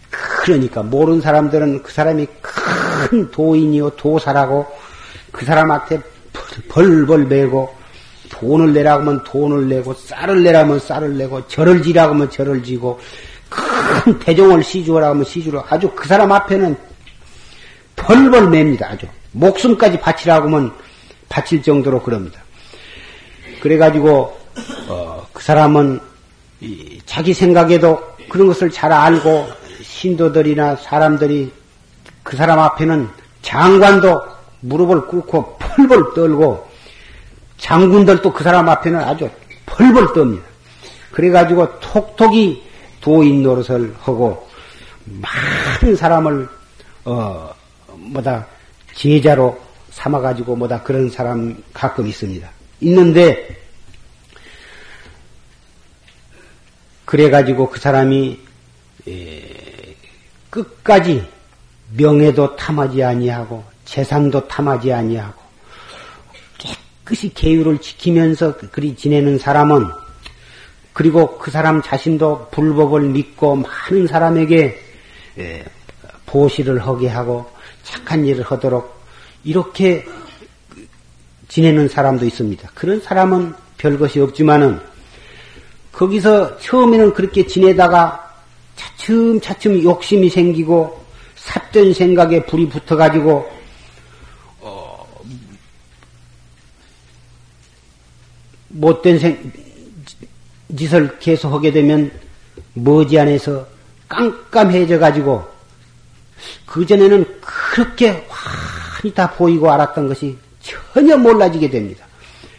그러니까 0.10 0.84
모르는 0.84 1.22
사람들은 1.22 1.84
그 1.84 1.91
사람이 1.91 2.28
큰 2.41 3.32
도인이요 3.32 3.91
도사라고 3.91 4.67
그 5.32 5.46
사람한테 5.46 6.02
벌벌 6.69 7.26
매고 7.26 7.74
돈을 8.34 8.74
내라고 8.74 9.02
하면 9.02 9.24
돈을 9.24 9.69
내고 9.69 9.93
쌀을 9.93 10.43
내라면 10.43 10.80
쌀을 10.80 11.17
내고 11.17 11.48
절을 11.48 11.84
지라고 11.84 12.15
하면 12.15 12.30
절을 12.30 12.63
지고 12.63 13.00
큰 13.50 14.17
대종을 14.19 14.63
시주라고 14.63 15.13
하면 15.13 15.24
시주로 15.24 15.63
아주 15.69 15.91
그 15.96 16.08
사람 16.08 16.32
앞에는 16.32 16.76
벌벌 17.96 18.50
맵니다 18.50 18.88
아주 18.89 19.06
목숨까지 19.32 20.00
바치라고 20.00 20.48
하면 20.48 20.74
바칠 21.30 21.62
정도로 21.62 22.02
그럽니다. 22.02 22.41
그래가지고 23.62 24.38
어, 24.88 25.28
그 25.32 25.43
사람은 25.43 26.00
자기 27.06 27.34
생각에도 27.34 28.02
그런 28.30 28.48
것을 28.48 28.72
잘 28.72 28.91
알고 28.91 29.48
신도들이나 29.82 30.78
사람들이 30.78 31.52
그 32.24 32.36
사람 32.36 32.60
앞에는 32.60 33.10
장관도 33.41 34.22
무릎을 34.62 35.08
꿇고 35.08 35.58
펄벌 35.58 36.13
떨고 36.15 36.73
장군들도 37.63 38.34
그 38.34 38.43
사람 38.43 38.67
앞에는 38.67 38.99
아주 38.99 39.30
펄벌 39.65 40.08
떱니다. 40.08 40.41
그래가지고 41.12 41.80
톡톡이 41.80 42.62
도인 42.99 43.41
노릇을 43.41 43.95
하고 44.02 44.49
많은 45.06 45.95
사람을 45.95 46.49
어 47.06 47.54
뭐다 47.95 48.45
제자로 48.93 49.58
삼아가지고 49.91 50.58
뭐다 50.58 50.84
그런 50.84 51.10
사람 51.10 51.63
가끔 51.73 52.06
있습니다. 52.06 52.49
있는데 52.82 53.58
그래가지고 57.06 57.69
그 57.69 57.80
사람이 57.80 58.39
끝까지 60.49 61.26
명예도 61.95 62.58
탐하지 62.58 63.04
아니하고 63.06 63.63
재산도 63.86 64.49
탐하지 64.49 64.91
아니하고 64.91 65.43
깨끗이 67.04 67.34
계율을 67.34 67.80
지키면서 67.80 68.58
그리 68.72 68.96
지내는 68.96 69.38
사람은 69.38 69.86
그리고 70.94 71.38
그 71.38 71.52
사람 71.52 71.82
자신도 71.82 72.48
불법을 72.52 73.02
믿고 73.10 73.58
많은 73.58 74.08
사람에게 74.08 74.80
보시를 76.26 76.80
하게 76.80 77.10
하고 77.10 77.50
착한 77.84 78.26
일을 78.26 78.44
하도록 78.46 79.04
이렇게 79.44 80.06
지내는 81.50 81.89
사람도 81.89 82.26
있습니다. 82.26 82.72
그런 82.74 83.02
사람은 83.02 83.54
별 83.78 84.00
것이 84.00 84.20
없지만은 84.22 84.80
거기서 85.92 86.58
처음에는 86.58 87.13
그렇게 87.13 87.46
지내다가 87.46 88.34
차츰차츰 88.76 89.84
욕심이 89.84 90.30
생기고 90.30 91.04
삿된 91.36 91.94
생각에 91.94 92.46
불이 92.46 92.70
붙어가지고 92.70 93.53
못된 98.74 99.20
생, 99.20 99.52
짓을 100.76 101.18
계속 101.20 101.54
하게 101.54 101.72
되면 101.72 102.12
머지안에서 102.74 103.66
깜깜해져 104.08 105.00
가지고 105.00 105.44
그전에는 106.66 107.26
그렇게 107.42 108.26
환히 108.28 109.14
다 109.14 109.32
보이고 109.32 109.72
알았던 109.72 110.08
것이 110.08 110.38
전혀 110.62 111.18
몰라지게 111.18 111.70
됩니다. 111.70 112.06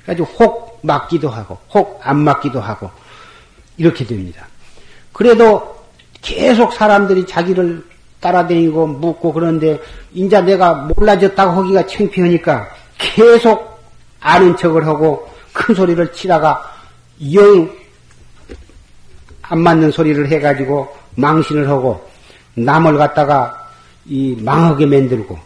그래가지고 0.04 0.28
혹 0.38 0.80
맞기도 0.82 1.28
하고 1.28 1.58
혹 1.72 2.00
안 2.02 2.18
맞기도 2.18 2.60
하고 2.60 2.90
이렇게 3.76 4.04
됩니다. 4.04 4.46
그래도 5.12 5.74
계속 6.20 6.72
사람들이 6.74 7.26
자기를 7.26 7.84
따라다니고 8.20 8.86
묻고 8.86 9.32
그런데 9.32 9.80
인자 10.12 10.42
내가 10.42 10.74
몰라졌다고 10.74 11.52
하기가 11.62 11.86
창피하니까 11.86 12.68
계속 12.98 13.80
아는 14.20 14.56
척을 14.56 14.86
하고 14.86 15.28
큰 15.54 15.74
소리를 15.74 16.12
치다가 16.12 16.60
영 17.32 17.84
안 19.48 19.60
맞는 19.60 19.90
소리를 19.90 20.28
해가지고 20.28 20.94
망신을 21.16 21.68
하고 21.68 22.08
남을 22.54 22.96
갖다가 22.96 23.70
이 24.06 24.36
망하게 24.40 24.86
만들고 24.86 25.38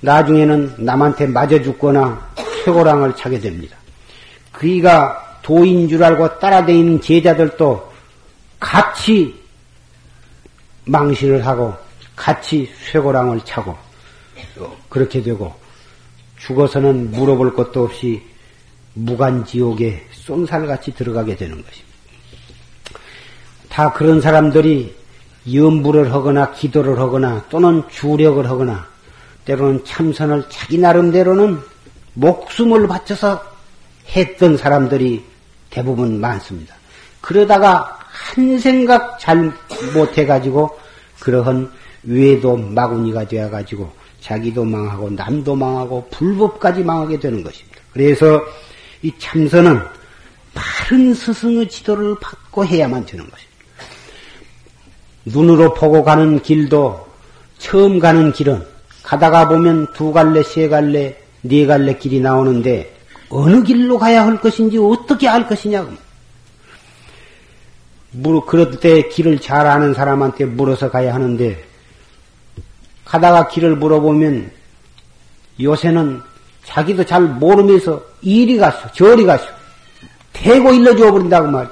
나중에는 0.00 0.74
남한테 0.78 1.26
맞아 1.26 1.60
죽거나 1.62 2.30
최고랑을 2.64 3.16
차게 3.16 3.40
됩니다. 3.40 3.76
그이가 4.52 5.40
도인 5.42 5.88
줄 5.88 6.02
알고 6.04 6.38
따라다니는 6.38 7.00
제자들도 7.00 7.92
같이 8.60 9.42
망신을 10.84 11.44
하고 11.46 11.74
같이 12.14 12.70
쇠고랑을 12.92 13.40
차고 13.44 13.76
그렇게 14.88 15.22
되고 15.22 15.52
죽어서는 16.38 17.10
물어볼 17.10 17.54
것도 17.54 17.84
없이 17.84 18.22
무간지옥에 18.94 20.06
쏜살같이 20.12 20.94
들어가게 20.94 21.36
되는 21.36 21.62
것입니다. 21.62 21.94
다 23.68 23.92
그런 23.92 24.20
사람들이 24.20 24.94
염불을 25.52 26.12
하거나 26.12 26.52
기도를 26.52 26.98
하거나 26.98 27.44
또는 27.50 27.82
주력을 27.90 28.48
하거나 28.48 28.86
때로는 29.44 29.84
참선을 29.84 30.44
자기 30.48 30.78
나름대로는 30.78 31.60
목숨을 32.14 32.88
바쳐서 32.88 33.42
했던 34.16 34.56
사람들이 34.56 35.24
대부분 35.70 36.20
많습니다. 36.20 36.74
그러다가 37.20 37.98
한 38.06 38.58
생각 38.58 39.18
잘 39.18 39.52
못해가지고 39.92 40.78
그러한 41.20 41.70
외도 42.04 42.56
마구니가 42.56 43.26
되어가지고 43.26 43.90
자기도 44.20 44.64
망하고 44.64 45.10
남도 45.10 45.56
망하고 45.56 46.08
불법까지 46.10 46.84
망하게 46.84 47.18
되는 47.18 47.42
것입니다. 47.42 47.80
그래서 47.92 48.40
이 49.04 49.12
참선은 49.18 49.82
바른 50.54 51.12
스승의 51.12 51.68
지도를 51.68 52.16
받고 52.20 52.64
해야만 52.64 53.04
되는 53.04 53.28
것입니다. 53.28 53.54
눈으로 55.26 55.74
보고 55.74 56.02
가는 56.02 56.40
길도 56.40 57.06
처음 57.58 57.98
가는 57.98 58.32
길은 58.32 58.64
가다가 59.02 59.46
보면 59.46 59.92
두 59.92 60.10
갈래, 60.10 60.42
세 60.42 60.68
갈래, 60.68 61.18
네 61.42 61.66
갈래 61.66 61.98
길이 61.98 62.20
나오는데 62.20 62.96
어느 63.28 63.62
길로 63.62 63.98
가야 63.98 64.24
할 64.24 64.40
것인지 64.40 64.78
어떻게 64.78 65.28
알 65.28 65.46
것이냐고. 65.46 65.92
물, 68.12 68.40
그럴 68.46 68.80
때 68.80 69.06
길을 69.08 69.40
잘 69.40 69.66
아는 69.66 69.92
사람한테 69.92 70.46
물어서 70.46 70.90
가야 70.90 71.12
하는데, 71.12 71.62
가다가 73.04 73.48
길을 73.48 73.76
물어보면, 73.76 74.52
요새는 75.60 76.22
자기도 76.64 77.04
잘 77.04 77.22
모르면서 77.22 78.02
이리 78.20 78.56
갔어, 78.56 78.90
저리 78.92 79.24
갔어. 79.24 79.44
대고 80.32 80.72
일러줘 80.72 81.10
버린다고 81.12 81.48
말. 81.48 81.68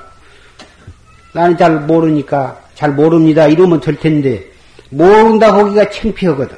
나는 1.33 1.57
잘 1.57 1.81
모르니까 1.81 2.61
잘 2.75 2.93
모릅니다. 2.93 3.47
이러면 3.47 3.81
될 3.81 3.99
텐데 3.99 4.45
모른다 4.91 5.53
거기가 5.53 5.89
창피하거든. 5.91 6.57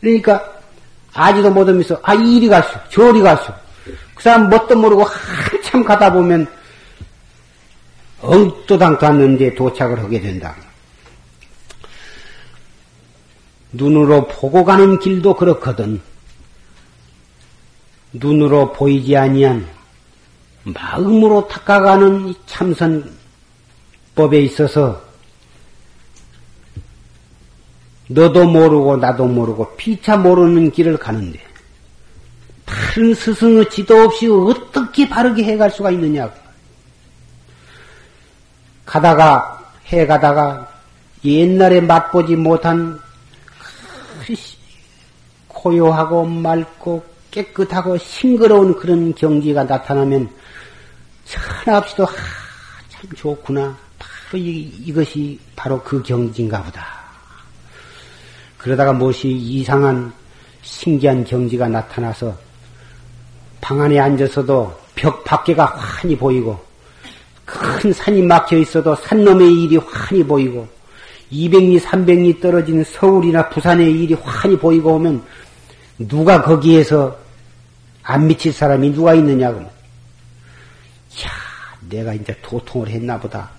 그러니까 0.00 0.44
아지도 1.14 1.50
못하면서 1.50 1.98
아 2.02 2.14
이리 2.14 2.48
갔어, 2.48 2.68
저리 2.90 3.20
갔어. 3.20 3.54
그 4.14 4.22
사람 4.22 4.48
뭣도 4.48 4.76
모르고 4.76 5.02
한참 5.04 5.82
가다 5.82 6.12
보면 6.12 6.46
엉또당도 8.20 9.06
않는데 9.06 9.54
도착을 9.54 9.98
하게 9.98 10.20
된다. 10.20 10.54
눈으로 13.72 14.26
보고 14.28 14.64
가는 14.64 14.98
길도 14.98 15.34
그렇거든. 15.34 16.00
눈으로 18.12 18.72
보이지 18.72 19.16
아니한 19.16 19.66
마음으로 20.64 21.48
닦아가는 21.48 22.34
참선법에 22.46 24.40
있어서 24.42 25.02
너도 28.08 28.46
모르고 28.46 28.96
나도 28.96 29.26
모르고 29.26 29.76
피차 29.76 30.18
모르는 30.18 30.70
길을 30.70 30.98
가는데 30.98 31.40
다른 32.64 33.14
스승의 33.14 33.70
지도 33.70 34.02
없이 34.02 34.28
어떻게 34.28 35.08
바르게 35.08 35.44
해갈 35.44 35.70
수가 35.70 35.90
있느냐고. 35.90 36.34
가다가 38.84 39.62
해 39.92 40.06
가다가 40.06 40.70
옛날에 41.24 41.80
맛보지 41.80 42.36
못한 42.36 43.00
고요하고 45.48 46.24
맑고 46.26 47.11
깨끗하고 47.32 47.98
싱그러운 47.98 48.76
그런 48.76 49.12
경지가 49.14 49.64
나타나면 49.64 50.30
천합시도 51.24 52.04
하, 52.04 52.12
참 52.88 53.10
좋구나. 53.16 53.76
바로 53.98 54.38
이, 54.38 54.60
이것이 54.84 55.38
바로 55.56 55.82
그 55.82 56.00
경지인가 56.02 56.62
보다. 56.62 56.86
그러다가 58.58 58.92
무엇이 58.92 59.28
이상한 59.30 60.12
신기한 60.62 61.24
경지가 61.24 61.68
나타나서 61.68 62.36
방 63.60 63.80
안에 63.80 63.98
앉아서도 63.98 64.80
벽 64.94 65.24
밖에가 65.24 65.64
환히 65.64 66.16
보이고 66.16 66.60
큰 67.44 67.92
산이 67.92 68.22
막혀 68.22 68.58
있어도 68.58 68.94
산놈의 68.94 69.64
일이 69.64 69.76
환히 69.78 70.22
보이고 70.22 70.68
200리, 71.32 71.80
300리 71.80 72.40
떨어진 72.40 72.84
서울이나 72.84 73.48
부산의 73.48 73.90
일이 73.90 74.14
환히 74.14 74.56
보이고 74.56 74.94
오면 74.94 75.24
누가 75.98 76.42
거기에서 76.42 77.21
안 78.02 78.26
미칠 78.26 78.52
사람이 78.52 78.92
누가 78.92 79.14
있느냐고. 79.14 79.60
야, 79.60 79.70
내가 81.88 82.12
이제 82.14 82.36
도통을 82.42 82.88
했나 82.88 83.18
보다. 83.18 83.50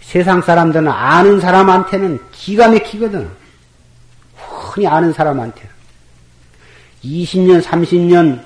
세상 0.00 0.40
사람들은 0.40 0.88
아는 0.88 1.40
사람한테는 1.40 2.20
기가 2.32 2.68
막히거든. 2.68 3.28
흔히 4.36 4.86
아는 4.86 5.12
사람한테는. 5.12 5.74
20년, 7.04 7.62
30년 7.62 8.44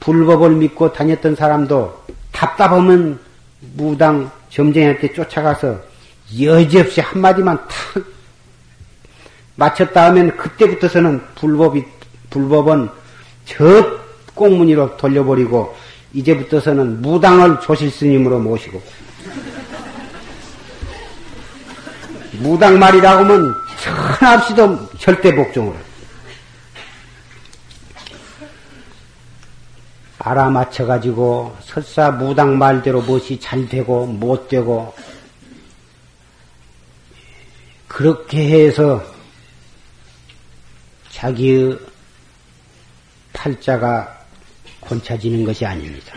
불법을 0.00 0.50
믿고 0.50 0.92
다녔던 0.92 1.36
사람도 1.36 2.04
답답하면 2.32 3.18
무당 3.74 4.30
점쟁이한테 4.50 5.12
쫓아가서 5.12 5.80
여지없이 6.40 7.00
한마디만 7.00 7.56
탁 7.56 8.04
맞췄다 9.56 10.06
하면 10.06 10.36
그때부터서는 10.36 11.22
불법이, 11.34 11.84
불법은 12.34 12.88
저 13.46 13.64
꽁무니로 14.34 14.96
돌려버리고 14.96 15.76
이제부터서는 16.12 17.00
무당을 17.00 17.60
조실 17.60 17.90
스님으로 17.90 18.40
모시고. 18.40 18.82
무당 22.40 22.80
말이라고 22.80 23.22
하면 23.24 23.54
천합시도 23.80 24.90
절대 24.98 25.32
복종을 25.32 25.72
알아맞혀가지고 30.18 31.56
설사 31.62 32.10
무당 32.10 32.58
말대로 32.58 33.00
무엇이 33.02 33.38
잘 33.38 33.68
되고 33.68 34.06
못 34.06 34.48
되고 34.48 34.92
그렇게 37.86 38.66
해서 38.66 39.00
자기의 41.10 41.78
팔자가 43.44 44.24
권차지는 44.80 45.44
것이 45.44 45.66
아닙니다. 45.66 46.14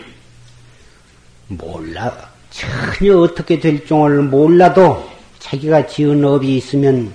몰라 1.49 2.31
전혀 2.49 3.17
어떻게 3.17 3.59
될 3.59 3.85
종을 3.85 4.21
몰라도 4.21 5.09
자기가 5.39 5.87
지은 5.87 6.23
업이 6.23 6.55
있으면 6.55 7.13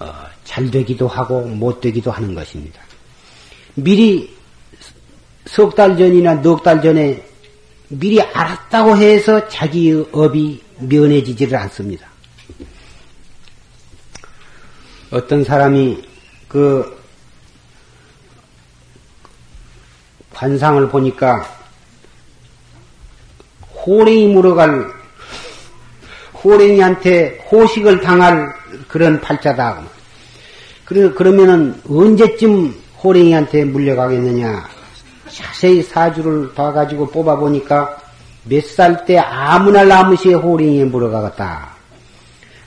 어, 0.00 0.12
잘 0.42 0.70
되기도 0.72 1.06
하고 1.06 1.42
못 1.42 1.80
되기도 1.80 2.10
하는 2.10 2.34
것입니다. 2.34 2.80
미리 3.74 4.34
석 5.46 5.74
달 5.76 5.96
전이나 5.96 6.34
넉 6.42 6.64
달 6.64 6.82
전에 6.82 7.24
미리 7.88 8.20
알았다고 8.20 8.96
해서 8.96 9.46
자기의 9.48 10.08
업이 10.10 10.60
면해지지를 10.80 11.56
않습니다. 11.58 12.08
어떤 15.12 15.44
사람이 15.44 16.02
그 16.48 16.93
관상을 20.34 20.88
보니까 20.88 21.46
호랭이 23.86 24.28
물어갈 24.28 24.92
호랭이한테 26.42 27.38
호식을 27.50 28.00
당할 28.00 28.52
그런 28.88 29.20
팔자다. 29.20 29.82
그래 30.84 31.10
그러면은 31.10 31.80
언제쯤 31.88 32.74
호랭이한테 33.02 33.64
물려가겠느냐? 33.64 34.68
자세히 35.30 35.82
사주를 35.82 36.52
봐가지고 36.54 37.08
뽑아보니까 37.08 37.96
몇 38.44 38.60
살 38.62 39.04
때 39.06 39.18
아무나 39.18 39.84
나무시에 39.84 40.34
호랭이에 40.34 40.84
물어가겠다. 40.84 41.70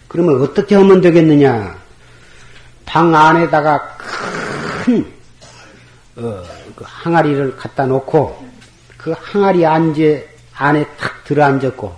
그러면 0.07 0.41
어떻게 0.41 0.75
하면 0.75 1.01
되겠느냐? 1.01 1.75
방 2.85 3.13
안에다가 3.13 3.79
큰, 3.97 5.05
어, 6.15 6.41
그 6.77 6.85
항아리를 6.87 7.57
갖다 7.57 7.87
놓고 7.87 8.47
그 8.97 9.13
항아리 9.19 9.65
안제 9.65 10.29
안에 10.55 10.85
탁 10.97 11.23
들어앉았고 11.23 11.95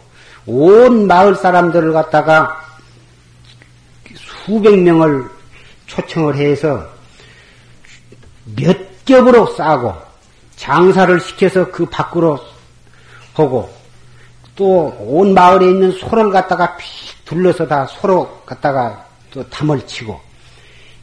온 0.48 1.06
마을 1.06 1.36
사람들을 1.36 1.92
갖다가 1.92 2.58
수백 4.16 4.80
명을 4.80 5.26
초청을 5.86 6.38
해서 6.38 6.88
몇 8.56 8.78
겹으로 9.06 9.48
싸고 9.48 9.94
장사를 10.56 11.20
시켜서 11.20 11.70
그 11.70 11.86
밖으로 11.86 12.40
하고 13.34 13.70
또 14.56 14.94
온 15.00 15.34
마을에 15.34 15.68
있는 15.68 15.92
소를 15.92 16.32
갖다가 16.32 16.78
피 16.78 16.86
둘러서 17.26 17.68
다 17.68 17.86
소로 17.86 18.42
갖다가 18.46 19.06
또 19.32 19.48
담을 19.50 19.86
치고 19.86 20.20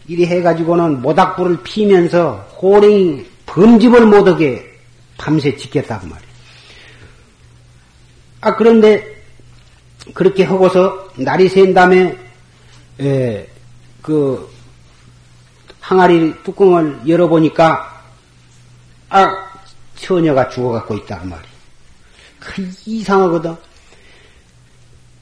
이리 0.09 0.27
해가지고는 0.27 1.03
모닥불을 1.03 1.63
피면서 1.63 2.47
호랭이 2.61 3.36
범집을 3.57 4.05
못하게 4.05 4.71
밤새 5.17 5.57
지켰다고 5.57 6.07
말이에요. 6.07 6.31
아 8.43 8.55
그런데 8.55 9.25
그렇게 10.13 10.45
하고서 10.45 11.09
날이 11.17 11.49
샌 11.49 11.73
다음에 11.73 12.19
에, 13.01 13.49
그 14.03 14.47
항아리 15.81 16.35
뚜껑을 16.45 17.09
열어보니까 17.09 18.05
아 19.09 19.35
처녀가 19.95 20.51
죽어갖고 20.51 20.95
있단 20.99 21.27
말이야. 21.27 21.51
그 22.39 22.71
이상하거든. 22.85 23.57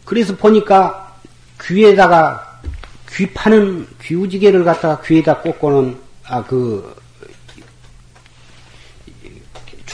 그래서 0.05 0.35
보니까 0.35 1.21
귀에다가 1.63 2.61
귀 3.13 3.31
파는 3.31 3.87
귀우지개를 4.03 4.65
갖다가 4.65 5.01
귀에다 5.03 5.39
꽂고는 5.39 6.03
아 6.25 6.43
그 6.43 7.04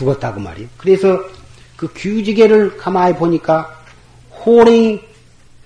죽었다고 0.01 0.41
말이야. 0.41 0.67
그래서 0.79 1.23
그 1.77 1.93
귀우지개를 1.93 2.79
가만히 2.79 3.15
보니까 3.15 3.83
호랭이 4.45 5.01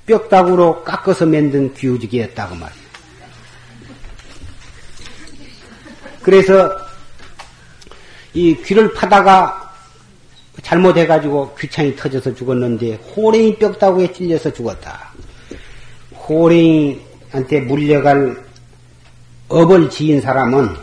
뼈다구로 0.07 0.83
깎아서 0.83 1.25
만든 1.25 1.73
귀우지개였다고 1.75 2.57
말이야. 2.57 2.85
그래서 6.23 6.71
이 8.33 8.57
귀를 8.65 8.93
파다가 8.93 9.73
잘못해가지고 10.63 11.55
귀창이 11.55 11.95
터져서 11.95 12.35
죽었는데 12.35 12.95
호랭이 12.95 13.57
뼈다구에 13.59 14.13
찔려서 14.13 14.53
죽었다. 14.53 15.13
호랭이한테 16.27 17.61
물려갈 17.67 18.45
업을 19.49 19.91
지은 19.91 20.21
사람은 20.21 20.75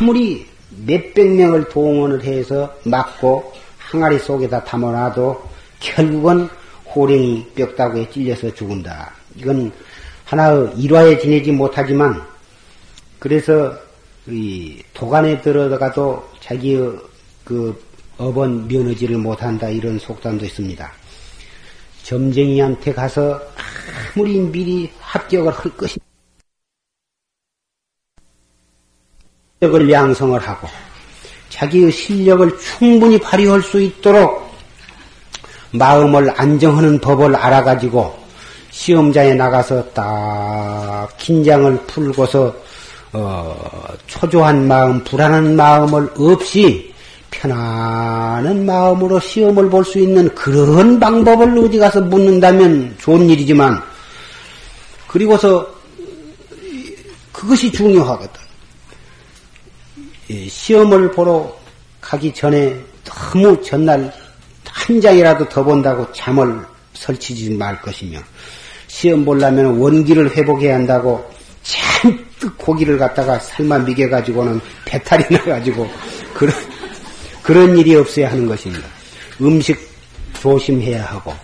아무리 0.00 0.46
몇백 0.86 1.34
명을 1.34 1.68
동원을 1.68 2.22
해서 2.22 2.72
막고 2.84 3.52
항아리 3.78 4.18
속에다 4.18 4.64
담아놔도 4.64 5.42
결국은 5.80 6.48
호랭이 6.94 7.46
뼈다구에 7.54 8.08
찔려서 8.10 8.54
죽은다. 8.54 9.12
이건 9.36 9.72
하나의 10.24 10.72
일화에 10.76 11.18
지내지 11.18 11.52
못하지만 11.52 12.22
그래서 13.18 13.76
이 14.26 14.82
도간에 14.92 15.40
들어가도 15.40 16.28
자기의 16.40 16.98
그 17.44 17.80
업은 18.18 18.66
면허지를 18.66 19.18
못한다 19.18 19.68
이런 19.68 19.98
속담도 19.98 20.44
있습니다. 20.46 20.92
점쟁이한테 22.02 22.92
가서 22.92 23.40
아무리 24.14 24.38
미리 24.40 24.90
합격을 25.00 25.52
할 25.52 25.76
것이 25.76 25.98
실력을 29.58 29.90
양성을 29.90 30.38
하고 30.38 30.68
자기의 31.48 31.90
실력을 31.90 32.58
충분히 32.58 33.18
발휘할 33.18 33.62
수 33.62 33.80
있도록 33.80 34.54
마음을 35.70 36.30
안정하는 36.36 37.00
법을 37.00 37.34
알아가지고 37.34 38.18
시험장에 38.70 39.32
나가서 39.34 39.82
딱 39.94 41.08
긴장을 41.16 41.74
풀고서 41.86 42.54
어, 43.14 43.56
초조한 44.06 44.68
마음, 44.68 45.02
불안한 45.04 45.56
마음을 45.56 46.10
없이 46.18 46.92
편안한 47.30 48.66
마음으로 48.66 49.18
시험을 49.20 49.70
볼 49.70 49.84
수 49.84 49.98
있는 49.98 50.28
그런 50.34 51.00
방법을 51.00 51.56
어디 51.58 51.78
가서 51.78 52.02
묻는다면 52.02 52.96
좋은 52.98 53.30
일이지만 53.30 53.80
그리고서 55.06 55.66
그것이 57.32 57.72
중요하거든. 57.72 58.45
시험을 60.28 61.12
보러 61.12 61.54
가기 62.00 62.32
전에 62.34 62.76
너무 63.04 63.60
전날 63.62 64.12
한 64.68 65.00
장이라도 65.00 65.48
더 65.48 65.64
본다고 65.64 66.10
잠을 66.12 66.60
설치지 66.94 67.50
말 67.50 67.80
것이며 67.80 68.18
시험 68.86 69.24
보려면 69.24 69.78
원기를 69.78 70.36
회복해야 70.36 70.74
한다고 70.76 71.28
잔뜩 71.62 72.56
고기를 72.58 72.98
갖다가 72.98 73.38
삶아 73.38 73.78
미겨가지고는 73.78 74.60
배탈이 74.84 75.24
나가지고 75.30 75.88
그런 76.34 76.54
그런 77.42 77.78
일이 77.78 77.94
없어야 77.94 78.30
하는 78.30 78.46
것입니다. 78.46 78.86
음식 79.40 79.78
조심해야 80.40 81.04
하고 81.04 81.34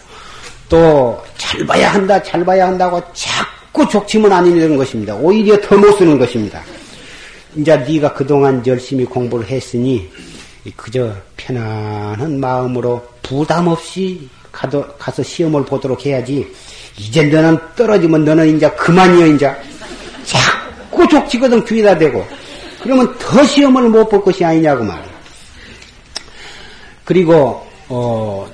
또 0.69 1.23
잘 1.53 1.67
봐야 1.67 1.93
한다 1.93 2.23
잘 2.23 2.43
봐야 2.45 2.67
한다고 2.67 3.03
자꾸 3.13 3.87
안 4.33 4.45
되는 4.45 4.77
것입니다. 4.77 5.15
오히려 5.17 5.61
더 5.61 5.77
못 5.77 5.93
쓰는 5.99 6.19
것입니다. 6.19 6.63
이제 7.57 7.77
네가 7.77 8.15
그동안 8.15 8.63
열심히 8.67 9.05
공부를 9.05 9.47
했으니 9.47 10.09
그저 10.77 11.13
편안한 11.37 12.39
마음으로 12.41 13.05
부담 13.23 13.69
없이 13.69 14.29
가도, 14.51 14.87
가서 14.99 15.23
시험을 15.23 15.65
보도록 15.65 16.05
해야지. 16.05 16.47
이제 16.99 17.23
너는 17.25 17.59
떨어지면 17.75 18.25
너는 18.25 18.57
이제 18.57 18.71
그만이여, 18.71 19.27
이제. 19.29 19.51
자꾸 20.25 21.09
족치거든 21.09 21.65
귀에다 21.65 21.97
대고. 21.97 22.25
그러면 22.83 23.17
더 23.19 23.43
시험을 23.45 23.89
못 23.89 24.09
볼 24.11 24.23
것이 24.23 24.45
아니냐고 24.45 24.85
말이야. 24.85 25.13
그리고, 27.05 27.67
어, 27.89 28.49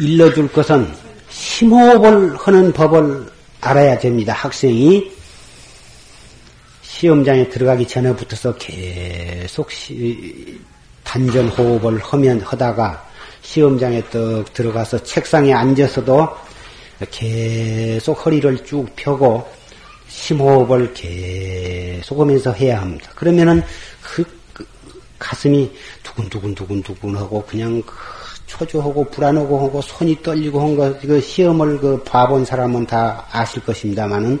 일러줄 0.00 0.52
것은 0.52 0.86
심호흡을 1.30 2.36
하는 2.36 2.72
법을 2.72 3.26
알아야 3.60 3.98
됩니다. 3.98 4.34
학생이 4.34 5.10
시험장에 6.94 7.48
들어가기 7.48 7.88
전에부터서 7.88 8.54
계속 8.54 9.68
시, 9.72 10.60
단전 11.02 11.48
호흡을 11.48 11.98
하면 11.98 12.40
하다가 12.40 13.04
시험장에 13.42 14.10
떡 14.10 14.52
들어가서 14.52 15.02
책상에 15.02 15.52
앉아서도 15.52 16.28
계속 17.10 18.24
허리를 18.24 18.64
쭉 18.64 18.86
펴고 18.94 19.44
심호흡을 20.06 20.94
계속 20.94 22.20
하면서 22.20 22.52
해야 22.52 22.80
합니다. 22.80 23.10
그러면은 23.16 23.60
그, 24.00 24.24
그 24.52 24.64
가슴이 25.18 25.72
두근두근두근두근 26.04 27.16
하고 27.16 27.44
그냥 27.44 27.82
그 27.84 27.92
초조하고 28.46 29.10
불안하고 29.10 29.66
하고 29.66 29.82
손이 29.82 30.22
떨리고 30.22 30.60
한 30.60 30.76
거, 30.76 30.96
그 31.00 31.20
시험을 31.20 31.80
그 31.80 32.04
봐본 32.04 32.44
사람은 32.44 32.86
다 32.86 33.26
아실 33.32 33.64
것입니다만은 33.64 34.38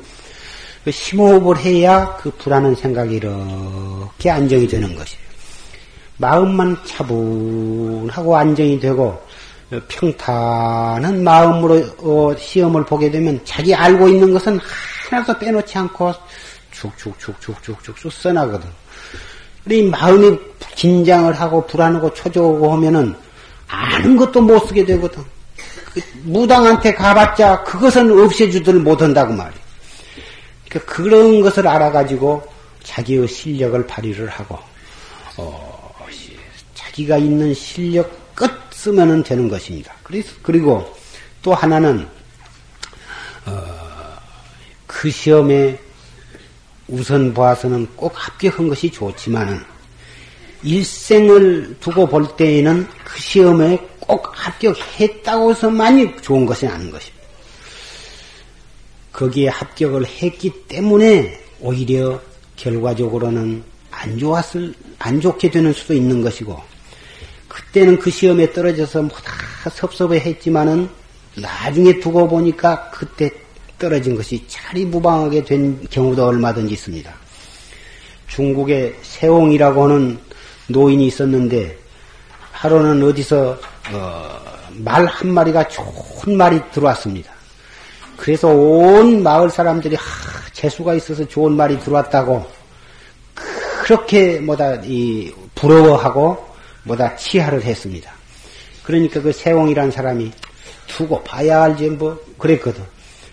그 0.84 0.90
심호흡을 0.90 1.56
해야 1.58 2.14
그 2.16 2.30
불안한 2.32 2.74
생각이 2.74 3.16
이렇게 3.16 4.30
안정이 4.30 4.68
되는 4.68 4.94
것이에요. 4.94 5.24
마음만 6.18 6.76
차분하고 6.84 8.36
안정이 8.36 8.78
되고 8.78 9.20
평탄한 9.88 11.24
마음으로 11.24 11.82
어, 11.98 12.36
시험을 12.38 12.84
보게 12.84 13.10
되면 13.10 13.40
자기 13.44 13.74
알고 13.74 14.08
있는 14.08 14.32
것은 14.32 14.60
하나도 15.08 15.38
빼놓지 15.38 15.78
않고 15.78 16.12
쭉쭉쭉쭉쭉쭉 16.70 18.12
써나거든. 18.12 18.68
이 19.70 19.82
마음이 19.82 20.38
긴장을 20.76 21.32
하고 21.32 21.66
불안하고 21.66 22.12
초조하고 22.12 22.72
하면은 22.74 23.14
아는 23.68 24.16
것도 24.16 24.42
못 24.42 24.58
쓰게 24.68 24.84
되거든. 24.84 25.24
그 25.94 26.02
무당한테 26.24 26.92
가봤자 26.92 27.62
그것은 27.62 28.20
없애주들 28.20 28.74
못한다고 28.80 29.32
말이야. 29.32 29.63
그러니까 30.74 30.92
그런 30.92 31.40
것을 31.40 31.68
알아가지고 31.68 32.42
자기의 32.82 33.28
실력을 33.28 33.86
발휘를 33.86 34.28
하고 34.28 34.58
어, 35.36 35.94
자기가 36.74 37.16
있는 37.18 37.54
실력 37.54 38.34
끝 38.34 38.50
쓰면은 38.72 39.22
되는 39.22 39.48
것입니다. 39.48 39.94
그래서 40.02 40.32
그리고 40.42 40.92
또 41.42 41.54
하나는 41.54 42.06
어, 43.46 43.62
그 44.86 45.10
시험에 45.10 45.78
우선 46.88 47.32
보아서는 47.32 47.86
꼭 47.94 48.12
합격한 48.14 48.68
것이 48.68 48.90
좋지만은 48.90 49.60
일생을 50.64 51.76
두고 51.78 52.06
볼 52.06 52.36
때에는 52.36 52.88
그 53.04 53.20
시험에 53.20 53.78
꼭 54.00 54.30
합격했다고 54.34 55.52
해서만이 55.52 56.16
좋은 56.20 56.44
것이 56.44 56.66
아닌 56.66 56.90
것입니다. 56.90 57.13
거기에 59.14 59.48
합격을 59.48 60.06
했기 60.06 60.50
때문에 60.68 61.40
오히려 61.60 62.20
결과적으로는 62.56 63.62
안 63.90 64.18
좋았을, 64.18 64.74
안 64.98 65.20
좋게 65.20 65.50
되는 65.50 65.72
수도 65.72 65.94
있는 65.94 66.20
것이고, 66.20 66.60
그때는 67.48 67.98
그 67.98 68.10
시험에 68.10 68.52
떨어져서 68.52 69.02
뭐다 69.02 69.70
섭섭해 69.70 70.18
했지만은 70.18 70.88
나중에 71.36 72.00
두고 72.00 72.28
보니까 72.28 72.90
그때 72.90 73.30
떨어진 73.78 74.16
것이 74.16 74.44
차리 74.46 74.84
무방하게 74.84 75.44
된 75.44 75.86
경우도 75.90 76.26
얼마든지 76.26 76.74
있습니다. 76.74 77.12
중국에 78.26 78.94
세옹이라고 79.02 79.84
하는 79.84 80.18
노인이 80.68 81.06
있었는데 81.06 81.78
하루는 82.52 83.02
어디서 83.06 83.58
어, 83.92 84.40
말 84.72 85.06
한 85.06 85.30
마리가 85.32 85.68
좋은 85.68 86.36
말이 86.36 86.60
들어왔습니다. 86.72 87.33
그래서 88.16 88.48
온 88.48 89.22
마을 89.22 89.50
사람들이 89.50 89.96
하, 89.96 90.02
재수가 90.52 90.94
있어서 90.94 91.26
좋은 91.26 91.52
말이 91.52 91.78
들어왔다고 91.80 92.44
그렇게 93.82 94.38
뭐다 94.40 94.76
이 94.84 95.32
부러워하고 95.54 96.46
뭐다 96.84 97.16
치하를 97.16 97.62
했습니다. 97.62 98.10
그러니까 98.82 99.20
그 99.20 99.32
세옹이라는 99.32 99.90
사람이 99.90 100.32
두고 100.86 101.22
봐야 101.22 101.64
알지 101.64 101.90
뭐 101.90 102.18
그랬거든. 102.38 102.82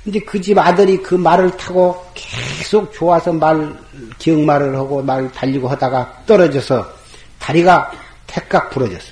근데 0.04 0.20
그 0.20 0.42
집 0.42 0.58
아들이 0.58 0.98
그 0.98 1.14
말을 1.16 1.52
타고 1.58 2.04
계속 2.16 2.92
좋아서 2.92 3.32
말 3.32 3.78
기억말을 4.18 4.76
하고 4.76 5.02
말 5.02 5.32
달리고 5.32 5.68
하다가 5.68 6.24
떨어져서 6.26 6.92
다리가 7.40 7.92
택각 8.26 8.70
부러졌어. 8.72 9.12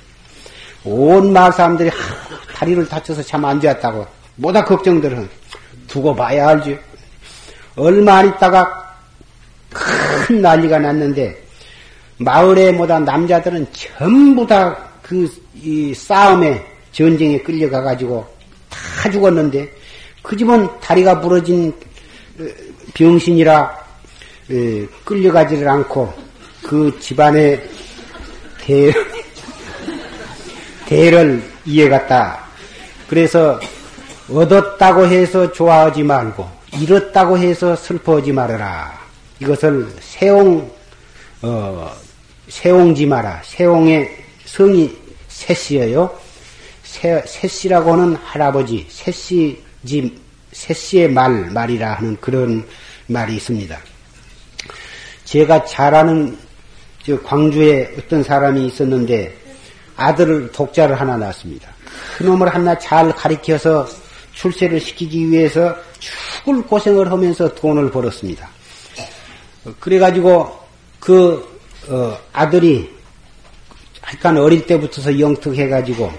온 0.84 1.32
마을 1.32 1.52
사람들이 1.52 1.90
하, 1.90 1.96
다리를 2.54 2.88
다쳐서 2.88 3.22
참 3.22 3.44
안 3.44 3.60
좋았다고 3.60 4.06
뭐다 4.36 4.64
걱정들은 4.64 5.28
두고 5.90 6.14
봐야 6.14 6.48
알지. 6.48 6.78
얼마 7.76 8.16
안 8.18 8.28
있다가 8.28 8.96
큰 9.70 10.40
난리가 10.40 10.78
났는데 10.78 11.36
마을에 12.18 12.72
뭐다 12.72 13.00
남자들은 13.00 13.66
전부 13.72 14.46
다 14.46 14.90
그 15.02 15.26
이 15.62 15.92
싸움에 15.92 16.64
전쟁에 16.92 17.38
끌려가 17.40 17.82
가지고 17.82 18.26
다 18.68 19.10
죽었는데 19.10 19.68
그 20.22 20.36
집은 20.36 20.68
다리가 20.80 21.20
부러진 21.20 21.72
어, 22.38 22.44
병신이라 22.94 23.80
끌려가지를 25.04 25.68
않고 25.68 26.12
그 26.62 26.96
집안에 27.00 27.60
대 28.60 28.92
대를 30.86 31.42
이해갔다. 31.64 32.40
그래서 33.08 33.58
얻었다고 34.32 35.06
해서 35.06 35.50
좋아하지 35.52 36.02
말고 36.02 36.48
잃었다고 36.80 37.38
해서 37.38 37.74
슬퍼하지 37.74 38.32
말아라. 38.32 38.98
이것을 39.40 39.88
세옹 40.00 40.70
어, 41.42 41.90
세옹지 42.48 43.06
마라. 43.06 43.40
세옹의 43.44 44.16
성이 44.44 44.96
세씨예요. 45.28 46.18
세, 46.82 47.22
세씨라고는 47.24 48.16
할아버지, 48.16 48.86
세씨지, 48.90 50.18
세씨의 50.52 51.10
말, 51.10 51.50
말이라 51.50 51.94
하는 51.94 52.16
그런 52.20 52.66
말이 53.06 53.36
있습니다. 53.36 53.78
제가 55.24 55.64
잘 55.64 55.94
아는 55.94 56.36
광주에 57.24 57.94
어떤 57.96 58.22
사람이 58.22 58.66
있었는데 58.66 59.34
아들을 59.96 60.50
독자를 60.52 61.00
하나 61.00 61.16
낳았습니다. 61.16 61.68
그놈을 62.18 62.48
하나 62.48 62.76
잘 62.78 63.12
가리켜서 63.12 63.86
출세를 64.40 64.80
시키기 64.80 65.30
위해서 65.30 65.76
죽을 65.98 66.62
고생을 66.62 67.10
하면서 67.10 67.54
돈을 67.54 67.90
벌었습니다. 67.90 68.48
그래가지고 69.78 70.58
그 70.98 71.60
어, 71.88 72.18
아들이 72.32 72.90
약간 74.02 74.38
어릴 74.38 74.66
때부터서 74.66 75.18
영특해가지고 75.20 76.10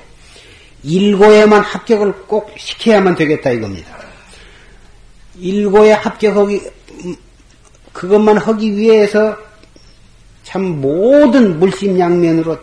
일고에만 0.84 1.62
합격을 1.62 2.14
꼭 2.28 2.52
시켜야만 2.58 3.16
되겠다 3.16 3.50
이겁니다. 3.52 3.98
일고에 5.40 5.94
합격하기 5.94 6.62
그것만 7.92 8.38
하기 8.38 8.78
위해서 8.78 9.36
참 10.44 10.80
모든 10.80 11.60
물심양면으로 11.60 12.58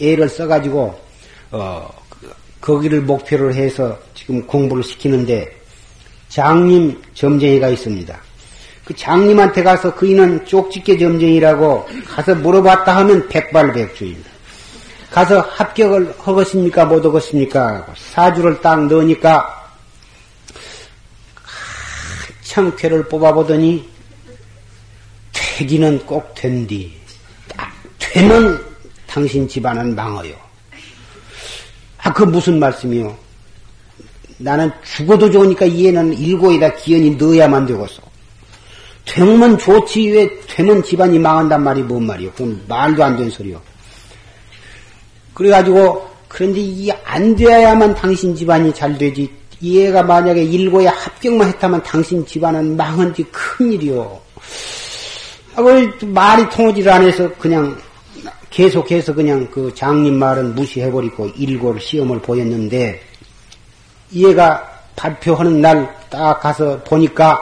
애를 0.00 0.28
써가지고 0.28 1.00
어, 1.50 1.97
거기를 2.60 3.02
목표로 3.02 3.54
해서 3.54 3.98
지금 4.14 4.46
공부를 4.46 4.82
시키는데 4.82 5.56
장님 6.28 7.00
점쟁이가 7.14 7.68
있습니다. 7.68 8.20
그 8.84 8.94
장님한테 8.94 9.62
가서 9.62 9.94
그이는 9.94 10.44
쪽집게 10.46 10.98
점쟁이라고 10.98 11.86
가서 12.06 12.34
물어봤다 12.34 12.96
하면 12.96 13.28
백발백주입니다. 13.28 14.30
가서 15.10 15.40
합격을 15.40 16.14
하겠습니까? 16.18 16.84
못 16.84 17.04
하겠습니까? 17.04 17.86
사주를 17.96 18.60
딱 18.60 18.86
넣으니까 18.86 19.58
한참 22.48 22.74
괴를 22.76 23.08
뽑아보더니 23.08 23.88
되기는 25.32 26.06
꼭 26.06 26.34
된디. 26.34 26.92
딱 27.56 27.72
되면 27.98 28.64
당신 29.06 29.46
집안은 29.46 29.94
망어요. 29.94 30.47
아, 32.08 32.12
그 32.14 32.22
무슨 32.22 32.58
말씀이요? 32.58 33.14
나는 34.38 34.70
죽어도 34.82 35.30
좋으니까 35.30 35.68
얘는 35.68 36.14
일고에다 36.16 36.74
기연이 36.76 37.10
넣어야만 37.16 37.66
되겠어. 37.66 38.00
되면 39.04 39.58
좋지 39.58 40.08
왜 40.08 40.28
되면 40.46 40.82
집안이 40.82 41.18
망한단 41.18 41.62
말이 41.62 41.82
뭔 41.82 42.06
말이요? 42.06 42.30
그건 42.32 42.62
말도 42.66 43.04
안 43.04 43.16
되는 43.16 43.30
소리요. 43.30 43.60
그래가지고 45.34 46.08
그런데 46.28 46.60
이 46.60 46.90
안 47.04 47.36
되어야만 47.36 47.94
당신 47.94 48.34
집안이 48.34 48.72
잘 48.74 48.96
되지. 48.96 49.30
얘가 49.62 50.02
만약에 50.02 50.42
일고에 50.42 50.86
합격만 50.86 51.48
했다면 51.48 51.82
당신 51.82 52.24
집안은 52.24 52.76
망한 52.76 53.12
지 53.12 53.22
큰일이요. 53.24 54.20
아, 55.56 55.62
말이 56.06 56.48
통하지를 56.48 56.90
않아서 56.92 57.30
그냥 57.34 57.76
계속해서 58.58 59.14
그냥 59.14 59.48
그 59.50 59.72
장님 59.74 60.14
말은 60.14 60.54
무시해버리고 60.56 61.28
일고를 61.36 61.80
시험을 61.80 62.20
보였는데 62.20 63.00
얘가 64.12 64.68
발표하는 64.96 65.60
날 65.60 65.98
딱 66.10 66.40
가서 66.40 66.82
보니까 66.84 67.38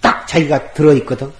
딱 0.00 0.26
자기가 0.26 0.72
들어있거든. 0.72 1.30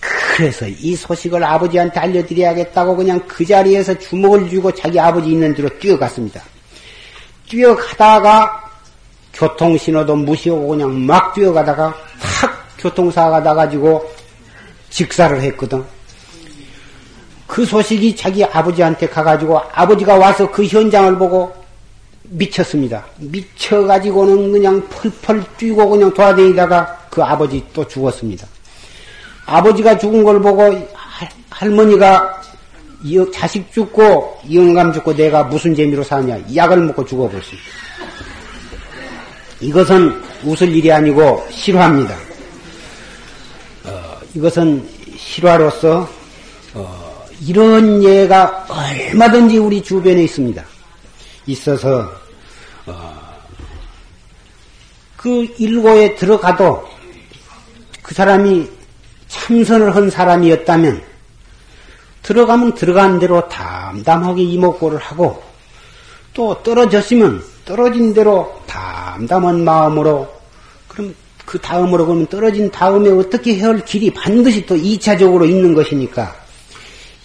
그래서 0.00 0.66
이 0.68 0.94
소식을 0.94 1.42
아버지한테 1.42 1.98
알려드려야겠다고 1.98 2.94
그냥 2.94 3.20
그 3.26 3.44
자리에서 3.44 3.98
주먹을 3.98 4.48
쥐고 4.48 4.72
자기 4.72 5.00
아버지 5.00 5.30
있는 5.30 5.54
데로 5.54 5.68
뛰어갔습니다. 5.78 6.40
뛰어가다가 7.48 8.70
교통신호도 9.32 10.14
무시하고 10.14 10.68
그냥 10.68 11.06
막 11.06 11.34
뛰어가다가 11.34 11.94
탁 12.20 12.68
교통사가 12.78 13.40
나가지고 13.40 14.08
직사를 14.90 15.40
했거든. 15.40 15.84
그 17.48 17.64
소식이 17.64 18.14
자기 18.14 18.44
아버지한테 18.44 19.08
가가지고 19.08 19.58
아버지가 19.72 20.16
와서 20.16 20.48
그 20.48 20.64
현장을 20.64 21.16
보고 21.16 21.50
미쳤습니다. 22.24 23.06
미쳐가지고는 23.16 24.52
그냥 24.52 24.86
펄펄 24.90 25.42
뛰고 25.56 25.88
그냥 25.88 26.12
돌아다니다가 26.12 27.06
그 27.10 27.22
아버지 27.22 27.64
또 27.72 27.88
죽었습니다. 27.88 28.46
아버지가 29.46 29.96
죽은 29.96 30.22
걸 30.22 30.40
보고 30.42 30.62
할머니가 31.48 32.42
자식 33.32 33.72
죽고 33.72 34.40
영감 34.52 34.92
죽고 34.92 35.16
내가 35.16 35.44
무슨 35.44 35.74
재미로 35.74 36.04
사냐 36.04 36.38
약을 36.54 36.76
먹고 36.76 37.06
죽어버렸습니다. 37.06 37.66
이것은 39.60 40.22
웃을 40.44 40.68
일이 40.68 40.92
아니고 40.92 41.46
실화입니다. 41.50 42.14
어, 43.84 44.20
이것은 44.34 44.86
실화로서 45.16 46.08
어, 46.74 47.07
이런 47.46 48.02
예가 48.02 48.66
얼마든지 48.68 49.58
우리 49.58 49.82
주변에 49.82 50.24
있습니다. 50.24 50.64
있어서 51.46 52.10
어, 52.86 53.18
그 55.16 55.46
일고에 55.58 56.14
들어가도 56.14 56.88
그 58.02 58.14
사람이 58.14 58.68
참선을 59.28 59.94
한 59.94 60.10
사람이었다면 60.10 61.02
들어가면 62.22 62.74
들어간 62.74 63.18
대로 63.18 63.48
담담하게 63.48 64.42
이목고를 64.42 64.98
하고 64.98 65.42
또 66.34 66.62
떨어졌으면 66.62 67.42
떨어진 67.64 68.14
대로 68.14 68.60
담담한 68.66 69.64
마음으로 69.64 70.28
그럼 70.86 71.14
그 71.44 71.58
다음으로 71.58 72.06
그러면 72.06 72.26
떨어진 72.26 72.70
다음에 72.70 73.10
어떻게 73.10 73.56
해야 73.56 73.68
할 73.68 73.84
길이 73.84 74.10
반드시 74.10 74.64
또 74.66 74.74
2차적으로 74.74 75.48
있는 75.48 75.74
것이니까 75.74 76.34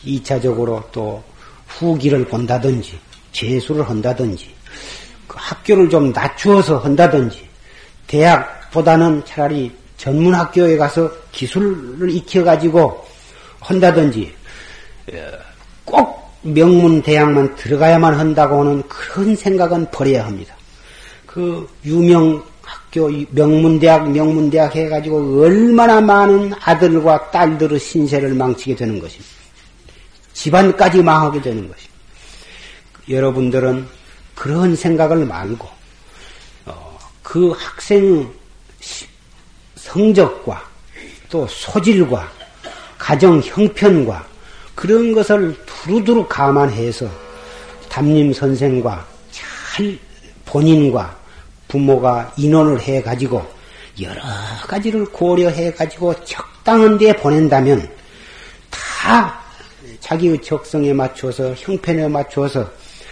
2차적으로 0.05 0.83
또 0.91 1.23
후기를 1.67 2.25
본다든지 2.25 2.99
재수를 3.31 3.87
한다든지 3.89 4.49
그 5.27 5.35
학교를 5.39 5.89
좀 5.89 6.11
낮추어서 6.11 6.79
한다든지 6.79 7.47
대학보다는 8.07 9.23
차라리 9.25 9.71
전문 9.97 10.35
학교에 10.35 10.77
가서 10.77 11.09
기술을 11.31 12.09
익혀 12.09 12.43
가지고 12.43 13.03
한다든지 13.59 14.31
어, 15.11 15.15
꼭 15.85 16.23
명문 16.41 17.01
대학만 17.01 17.55
들어가야만 17.55 18.13
한다고 18.15 18.59
하는 18.59 18.83
그런 18.87 19.35
생각은 19.35 19.89
버려야 19.91 20.25
합니다. 20.25 20.55
그 21.25 21.67
유명 21.85 22.43
학교 22.61 23.09
명문 23.31 23.79
대학 23.79 24.11
명문 24.11 24.49
대학 24.49 24.75
해가지고 24.75 25.41
얼마나 25.41 25.99
많은 26.01 26.53
아들과 26.59 27.31
딸들의 27.31 27.79
신세를 27.79 28.33
망치게 28.33 28.75
되는 28.75 28.99
것입니다. 28.99 29.42
집안까지 30.33 31.01
망하게 31.01 31.41
되는 31.41 31.67
것입니다. 31.67 31.93
여러분들은 33.09 33.87
그런 34.35 34.75
생각을 34.75 35.25
말고 35.25 35.67
어, 36.65 36.99
그 37.21 37.51
학생 37.51 38.31
성적과 39.75 40.63
또 41.29 41.47
소질과 41.47 42.31
가정 42.97 43.41
형편과 43.43 44.25
그런 44.75 45.13
것을 45.13 45.55
두루두루 45.65 46.27
감안해서 46.27 47.09
담임 47.89 48.33
선생과 48.33 49.05
잘 49.31 49.97
본인과 50.45 51.17
부모가 51.67 52.31
인원을 52.37 52.81
해 52.81 53.01
가지고 53.01 53.45
여러 54.01 54.21
가지를 54.67 55.05
고려해 55.05 55.73
가지고 55.73 56.13
적당한 56.23 56.97
데에 56.97 57.13
보낸다면 57.13 57.87
다 58.71 59.42
자기의 60.03 60.41
적성에 60.41 60.91
맞춰서 60.91 61.53
형편에 61.53 62.09
맞춰서 62.09 62.69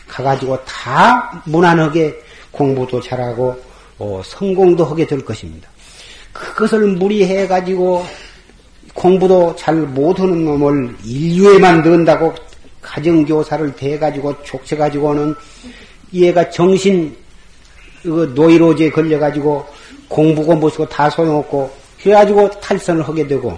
가가지고 0.07 0.61
다 0.65 1.41
무난하게 1.45 2.13
공부도 2.51 2.99
잘하고 2.99 3.57
어, 3.97 4.21
성공도 4.25 4.83
하게 4.83 5.07
될 5.07 5.23
것입니다. 5.23 5.69
그것을 6.33 6.79
무리해 6.87 7.47
가지고 7.47 8.05
공부도 8.93 9.55
잘 9.55 9.75
못하는 9.75 10.43
놈을 10.43 10.93
인류에만 11.05 11.81
넣는다고 11.81 12.33
가정교사를 12.81 13.73
대 13.77 13.97
가지고 13.97 14.35
족쳐 14.43 14.75
가지고는 14.75 15.33
얘가 16.13 16.49
정신 16.49 17.15
그 18.03 18.33
노이로제에 18.35 18.89
걸려 18.89 19.17
가지고 19.17 19.65
공부고 20.09 20.55
무엇고 20.55 20.89
다 20.89 21.09
소용없고 21.09 21.71
그래 22.03 22.15
가지고 22.15 22.49
탈선을 22.59 23.07
하게 23.07 23.25
되고 23.25 23.57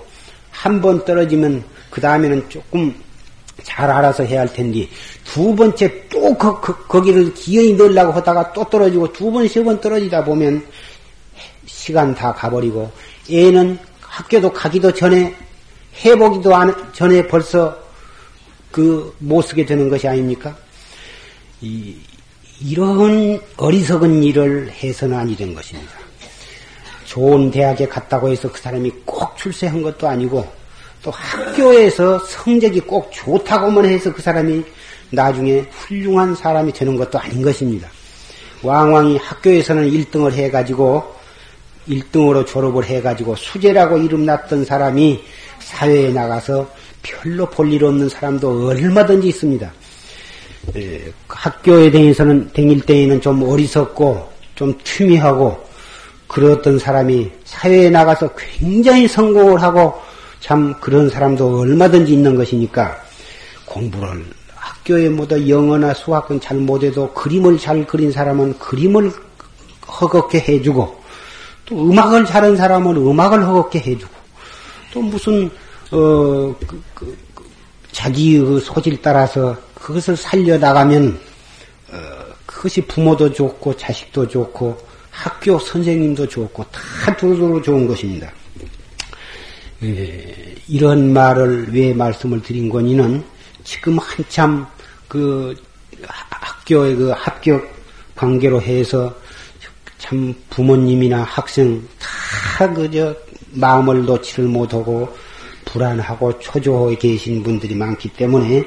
한 0.51 0.79
번 0.79 1.03
떨어지면 1.03 1.63
그 1.89 1.99
다음에는 1.99 2.47
조금 2.47 2.93
잘 3.63 3.89
알아서 3.89 4.23
해야 4.23 4.41
할 4.41 4.53
텐데 4.53 4.87
두 5.23 5.55
번째 5.55 6.07
또또 6.09 6.37
그, 6.37 6.61
그, 6.61 6.87
거기를 6.87 7.33
기어이 7.33 7.73
넣으려고 7.73 8.11
하다가 8.11 8.53
또 8.53 8.63
떨어지고 8.65 9.11
두 9.13 9.31
번, 9.31 9.47
세 9.47 9.63
번 9.63 9.79
떨어지다 9.81 10.23
보면 10.23 10.65
시간 11.65 12.13
다 12.13 12.33
가버리고 12.33 12.91
애는 13.29 13.79
학교도 14.01 14.51
가기도 14.53 14.91
전에 14.93 15.33
해보기도 16.05 16.55
안, 16.55 16.93
전에 16.93 17.27
벌써 17.27 17.77
그 18.71 19.13
못 19.19 19.41
쓰게 19.43 19.65
되는 19.65 19.87
것이 19.89 20.07
아닙니까? 20.07 20.55
이, 21.61 21.95
이런 22.59 23.39
어리석은 23.57 24.23
일을 24.23 24.71
해서는 24.71 25.17
아니 25.17 25.35
된 25.35 25.53
것입니다. 25.53 25.91
좋은 27.05 27.51
대학에 27.51 27.87
갔다고 27.87 28.29
해서 28.29 28.51
그 28.51 28.59
사람이 28.59 28.91
꼭 29.05 29.37
출세한 29.37 29.81
것도 29.81 30.07
아니고 30.07 30.47
또 31.03 31.11
학교에서 31.11 32.17
성적이 32.19 32.79
꼭 32.79 33.11
좋다고만 33.11 33.85
해서 33.85 34.11
그 34.13 34.21
사람이 34.21 34.63
나중에 35.11 35.65
훌륭한 35.69 36.33
사람이 36.33 36.71
되는 36.73 36.95
것도 36.95 37.19
아닌 37.19 37.41
것입니다. 37.41 37.89
왕왕이 38.63 39.17
학교에서는 39.17 39.91
1등을 39.91 40.31
해가지고 40.31 41.03
1등으로 41.89 42.47
졸업을 42.47 42.85
해가지고 42.85 43.35
수재라고 43.35 43.97
이름 43.97 44.25
났던 44.25 44.63
사람이 44.65 45.21
사회에 45.59 46.11
나가서 46.13 46.67
별로 47.03 47.45
볼 47.49 47.69
일 47.73 47.83
없는 47.83 48.07
사람도 48.07 48.69
얼마든지 48.69 49.27
있습니다. 49.27 49.73
에, 50.77 51.01
학교에 51.27 51.91
다니서는 51.91 52.51
다닐 52.53 52.79
때에는 52.79 53.19
좀 53.19 53.43
어리석고 53.43 54.29
좀 54.55 54.77
튀미하고 54.85 55.61
그랬던 56.27 56.79
사람이 56.79 57.29
사회에 57.43 57.89
나가서 57.89 58.29
굉장히 58.35 59.07
성공을 59.09 59.61
하고 59.61 60.01
참 60.43 60.77
그런 60.81 61.09
사람도 61.09 61.61
얼마든지 61.61 62.11
있는 62.11 62.35
것이니까 62.35 62.97
공부를 63.63 64.25
학교에 64.53 65.07
뭐다 65.07 65.47
영어나 65.47 65.93
수학은 65.93 66.41
잘 66.41 66.57
못해도 66.57 67.13
그림을 67.13 67.57
잘 67.57 67.87
그린 67.87 68.11
사람은 68.11 68.59
그림을 68.59 69.09
허겁게 69.87 70.39
해주고 70.39 71.01
또 71.65 71.89
음악을 71.89 72.25
잘한 72.25 72.57
사람은 72.57 72.97
음악을 72.97 73.47
허겁게 73.47 73.79
해주고 73.79 74.13
또 74.91 75.01
무슨 75.01 75.49
어 75.91 76.53
그, 76.59 76.83
그, 76.93 77.17
그, 77.33 77.47
자기의 77.93 78.39
그 78.43 78.59
소질 78.59 79.01
따라서 79.01 79.55
그것을 79.75 80.17
살려 80.17 80.57
나가면 80.57 81.17
어, 81.89 81.97
그것이 82.45 82.81
부모도 82.81 83.31
좋고 83.31 83.77
자식도 83.77 84.27
좋고 84.27 84.77
학교 85.09 85.57
선생님도 85.57 86.27
좋고 86.27 86.65
다 86.65 87.15
두루두루 87.15 87.61
좋은 87.61 87.87
것입니다. 87.87 88.29
예, 89.83 90.55
이런 90.67 91.11
말을 91.11 91.73
왜 91.73 91.93
말씀을 91.93 92.41
드린 92.41 92.69
거니는 92.69 93.23
지금 93.63 93.97
한참 93.97 94.65
그 95.07 95.53
학교의 96.07 96.95
그 96.95 97.09
합격 97.15 97.69
관계로 98.15 98.61
해서 98.61 99.13
참 99.97 100.33
부모님이나 100.49 101.23
학생 101.23 101.85
다 101.99 102.73
그저 102.73 103.15
마음을 103.51 104.05
놓지를 104.05 104.45
못하고 104.45 105.15
불안하고 105.65 106.39
초조해 106.39 106.95
계신 106.95 107.43
분들이 107.43 107.75
많기 107.75 108.09
때문에 108.09 108.63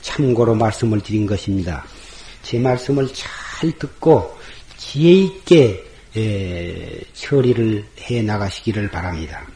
참고로 0.00 0.54
말씀을 0.54 1.00
드린 1.00 1.26
것입니다. 1.26 1.84
제 2.42 2.58
말씀을 2.58 3.08
잘 3.14 3.70
듣고 3.78 4.36
지혜 4.76 5.12
있게 5.12 5.84
에, 6.16 7.00
처리를 7.14 7.84
해 8.00 8.22
나가시기를 8.22 8.90
바랍니다. 8.90 9.46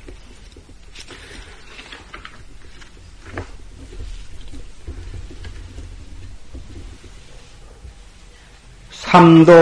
삼도. 9.06 9.52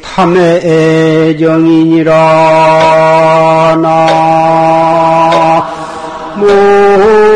탐의 0.03 1.39
정이니라 1.39 2.11
나삼 6.41 7.36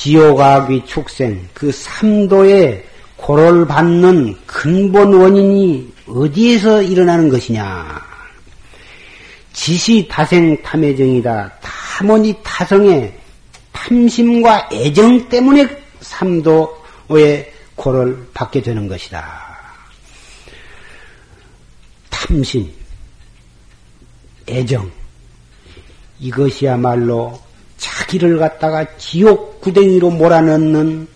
지옥악귀 0.00 0.86
축생, 0.86 1.46
그 1.52 1.70
삼도의 1.70 2.86
고를 3.16 3.66
받는 3.66 4.34
근본 4.46 5.12
원인이 5.12 5.92
어디에서 6.06 6.80
일어나는 6.80 7.28
것이냐? 7.28 8.00
지시 9.52 10.08
다생 10.10 10.62
탐애정이다. 10.62 11.52
탐원이 11.60 12.34
타성의 12.42 13.14
탐심과 13.72 14.70
애정 14.72 15.28
때문에 15.28 15.68
삼도의 16.00 17.52
고를 17.74 18.26
받게 18.32 18.62
되는 18.62 18.88
것이다. 18.88 19.20
탐심, 22.08 22.72
애정, 24.48 24.90
이것이야말로 26.20 27.49
자기를 28.10 28.38
갖다가 28.38 28.84
지옥 28.96 29.60
구덩이로 29.60 30.10
몰아넣는 30.10 31.06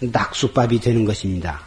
낙수밥이 0.00 0.80
되는 0.80 1.04
것입니다. 1.04 1.60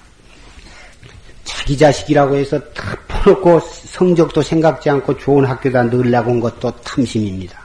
자기 1.43 1.77
자식이라고 1.77 2.35
해서 2.35 2.59
다 2.73 2.97
퍼놓고 3.07 3.59
성적도 3.59 4.41
생각지 4.41 4.89
않고 4.89 5.17
좋은 5.17 5.45
학교다 5.45 5.83
넣으려고 5.83 6.31
온 6.31 6.39
것도 6.39 6.71
탐심입니다. 6.77 7.61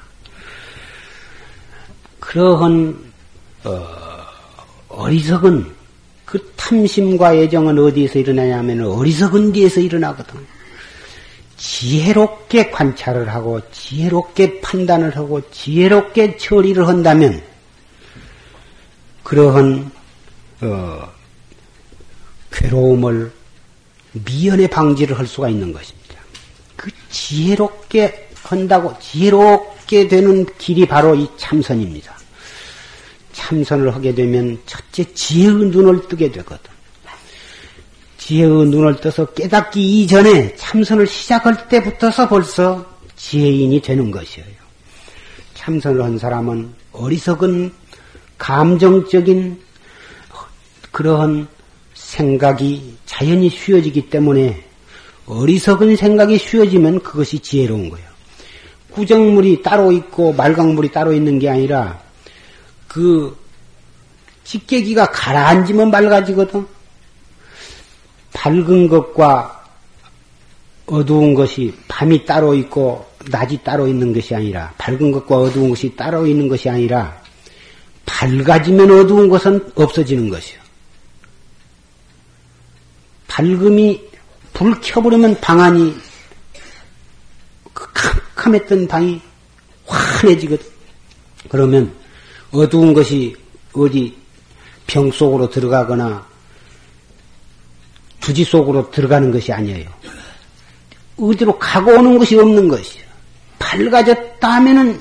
그러한 2.20 2.98
어, 3.64 5.08
리석은그 5.08 6.52
탐심과 6.56 7.34
애정은 7.34 7.78
어디에서 7.78 8.18
일어나냐면 8.18 8.82
어리석은 8.84 9.52
데에서 9.52 9.80
일어나거든. 9.80 10.57
지혜롭게 11.58 12.70
관찰을 12.70 13.28
하고 13.28 13.60
지혜롭게 13.72 14.60
판단을 14.60 15.16
하고 15.16 15.40
지혜롭게 15.50 16.36
처리를 16.36 16.86
한다면 16.86 17.42
그러한 19.24 19.90
어, 20.62 21.12
괴로움을 22.50 23.30
미연에 24.12 24.66
방지를 24.68 25.18
할 25.18 25.26
수가 25.26 25.48
있는 25.48 25.72
것입니다. 25.72 26.14
그 26.76 26.90
지혜롭게 27.10 28.30
한다고 28.42 28.96
지혜롭게 29.00 30.08
되는 30.08 30.46
길이 30.56 30.86
바로 30.86 31.14
이 31.14 31.28
참선입니다. 31.36 32.16
참선을 33.32 33.94
하게 33.94 34.14
되면 34.14 34.58
첫째 34.64 35.04
지혜의 35.12 35.66
눈을 35.70 36.08
뜨게 36.08 36.30
되거든. 36.30 36.77
지혜의 38.18 38.66
눈을 38.66 39.00
떠서 39.00 39.26
깨닫기 39.26 40.02
이전에 40.02 40.54
참선을 40.56 41.06
시작할 41.06 41.68
때부터서 41.68 42.28
벌써 42.28 42.84
지혜인이 43.16 43.80
되는 43.80 44.10
것이에요. 44.10 44.46
참선을 45.54 46.02
한 46.02 46.18
사람은 46.18 46.74
어리석은 46.92 47.72
감정적인 48.36 49.60
그러한 50.92 51.48
생각이 51.94 52.96
자연히 53.06 53.48
쉬워지기 53.48 54.10
때문에 54.10 54.64
어리석은 55.26 55.96
생각이 55.96 56.38
쉬워지면 56.38 57.00
그것이 57.00 57.38
지혜로운 57.38 57.90
거예요. 57.90 58.08
구정물이 58.92 59.62
따로 59.62 59.92
있고 59.92 60.32
말강물이 60.32 60.90
따로 60.90 61.12
있는 61.12 61.38
게 61.38 61.48
아니라 61.48 62.00
그 62.88 63.36
집게기가 64.44 65.10
가라앉으면 65.12 65.90
맑아지거든. 65.90 66.77
밝은 68.32 68.88
것과 68.88 69.64
어두운 70.86 71.34
것이 71.34 71.74
밤이 71.86 72.24
따로 72.24 72.54
있고 72.54 73.06
낮이 73.30 73.62
따로 73.62 73.86
있는 73.86 74.12
것이 74.12 74.34
아니라 74.34 74.72
밝은 74.78 75.12
것과 75.12 75.36
어두운 75.36 75.70
것이 75.70 75.94
따로 75.94 76.26
있는 76.26 76.48
것이 76.48 76.68
아니라 76.68 77.20
밝아지면 78.06 78.90
어두운 78.90 79.28
것은 79.28 79.70
없어지는 79.74 80.28
것이요. 80.30 80.58
밝음이 83.26 84.08
불 84.54 84.80
켜버리면 84.80 85.40
방 85.40 85.60
안이 85.60 85.94
그 87.72 87.86
캄캄했던 88.34 88.88
방이 88.88 89.20
환해지거든. 89.86 90.66
그러면 91.48 91.94
어두운 92.50 92.94
것이 92.94 93.36
어디 93.72 94.16
병 94.86 95.10
속으로 95.10 95.50
들어가거나 95.50 96.27
부지 98.28 98.44
속으로 98.44 98.90
들어가는 98.90 99.32
것이 99.32 99.50
아니에요. 99.50 99.88
어디로 101.16 101.58
가고 101.58 101.92
오는 101.92 102.18
것이 102.18 102.36
없는 102.38 102.68
것이요. 102.68 103.02
밝아졌다 103.58 104.46
하면은 104.46 105.00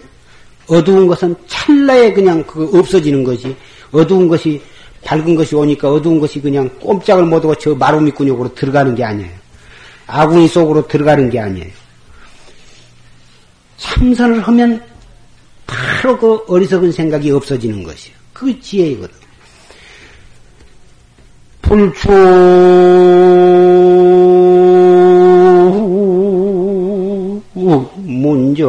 어두운 0.67 1.07
것은 1.07 1.35
찰나에 1.45 2.13
그냥 2.13 2.41
그 2.45 2.71
없어지는 2.73 3.25
것이 3.25 3.53
어두운 3.91 4.29
것이 4.29 4.61
밝은 5.03 5.35
것이 5.35 5.55
오니까 5.55 5.91
어두운 5.91 6.21
것이 6.21 6.39
그냥 6.39 6.69
꼼짝을 6.79 7.25
못하고 7.25 7.53
저 7.55 7.75
마루미 7.75 8.11
근육으로 8.11 8.55
들어가는 8.55 8.95
게 8.95 9.03
아니에요. 9.03 9.31
아궁이 10.07 10.47
속으로 10.47 10.87
들어가는 10.87 11.29
게 11.29 11.37
아니에요. 11.37 11.69
참선을 13.75 14.39
하면 14.39 14.81
바로 15.65 16.17
그 16.17 16.45
어리석은 16.47 16.93
생각이 16.93 17.29
없어지는 17.31 17.83
것이요. 17.83 18.15
그 18.31 18.57
지혜이거든. 18.61 19.26
불추 21.67 22.09
문정 28.05 28.67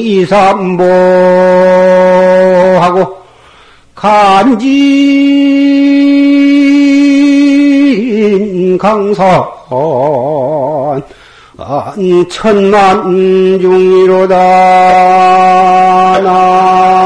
이삼보하고 0.00 0.88
간진 3.94 4.78
강산 8.78 9.22
천만 12.28 13.02
중이로다. 13.60 14.36
나 16.22 16.97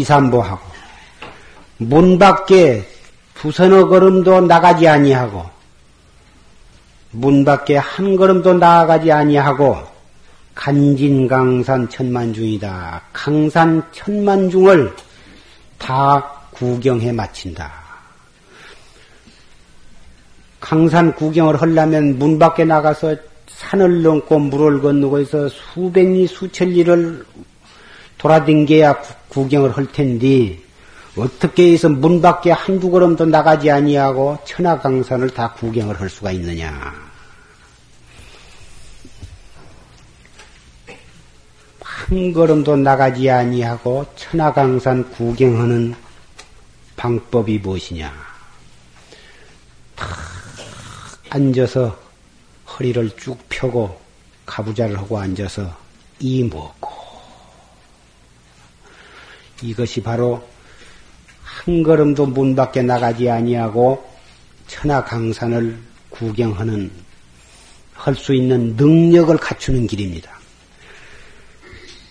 이삼보하고 0.00 0.60
문 1.78 2.18
밖에 2.18 2.86
두서너 3.34 3.88
걸음도 3.88 4.40
나가지 4.42 4.86
아니하고 4.86 5.44
문 7.12 7.44
밖에 7.44 7.76
한 7.76 8.16
걸음도 8.16 8.54
나가지 8.54 9.10
아니하고 9.10 9.78
간진강산 10.54 11.88
천만중이다. 11.88 13.02
강산 13.12 13.82
천만중을 13.92 14.94
다 15.78 16.20
구경해 16.50 17.12
마친다. 17.12 17.72
강산 20.60 21.14
구경을 21.14 21.60
하려면 21.60 22.18
문 22.18 22.38
밖에 22.38 22.64
나가서 22.64 23.16
산을 23.48 24.02
넘고 24.02 24.38
물을 24.38 24.80
건너고 24.82 25.18
해서 25.18 25.48
수백리 25.48 26.26
수천리를 26.26 27.24
돌아댕겨야 28.20 29.00
구경을 29.30 29.76
할 29.76 29.90
텐데 29.90 30.58
어떻게 31.16 31.72
해서 31.72 31.88
문 31.88 32.20
밖에 32.20 32.50
한두 32.50 32.90
걸음도 32.90 33.24
나가지 33.24 33.70
아니하고 33.70 34.38
천하강산을 34.44 35.30
다 35.30 35.52
구경을 35.54 35.98
할 35.98 36.10
수가 36.10 36.30
있느냐? 36.32 36.94
한 41.80 42.32
걸음도 42.32 42.76
나가지 42.76 43.30
아니하고 43.30 44.04
천하강산 44.16 45.10
구경하는 45.12 45.94
방법이 46.96 47.58
무엇이냐? 47.58 48.12
탁 49.96 50.08
앉아서 51.30 51.98
허리를 52.68 53.16
쭉 53.16 53.38
펴고 53.48 53.98
가부좌를 54.44 54.98
하고 54.98 55.18
앉아서 55.18 55.74
이 56.18 56.44
먹고 56.44 56.99
이것이 59.62 60.02
바로 60.02 60.42
한 61.42 61.82
걸음도 61.82 62.26
문 62.26 62.54
밖에 62.56 62.82
나가지 62.82 63.28
아니하고 63.28 64.04
천하 64.66 65.04
강산을 65.04 65.76
구경하는 66.10 66.90
할 67.94 68.14
수 68.14 68.34
있는 68.34 68.76
능력을 68.76 69.36
갖추는 69.36 69.86
길입니다. 69.86 70.30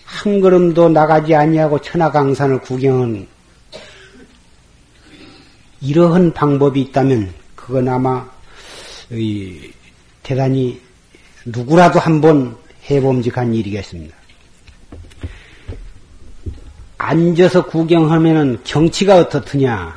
한 0.04 0.40
걸음도 0.40 0.88
나가지 0.88 1.34
아니하고 1.34 1.80
천하 1.80 2.10
강산을 2.12 2.60
구경은 2.60 3.26
이러한 5.80 6.32
방법이 6.32 6.80
있다면 6.80 7.32
그건 7.56 7.88
아마 7.88 8.28
대단히 10.22 10.80
누구라도 11.44 11.98
한번 11.98 12.56
해봄직한 12.88 13.52
일이겠습니다. 13.54 14.19
앉아서 17.02 17.64
구경하면은 17.64 18.58
경치가 18.62 19.16
어떻느냐? 19.16 19.94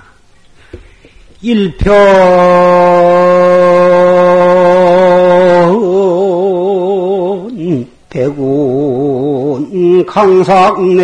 일편 1.42 1.94
백운 8.10 10.06
강삭내 10.06 11.02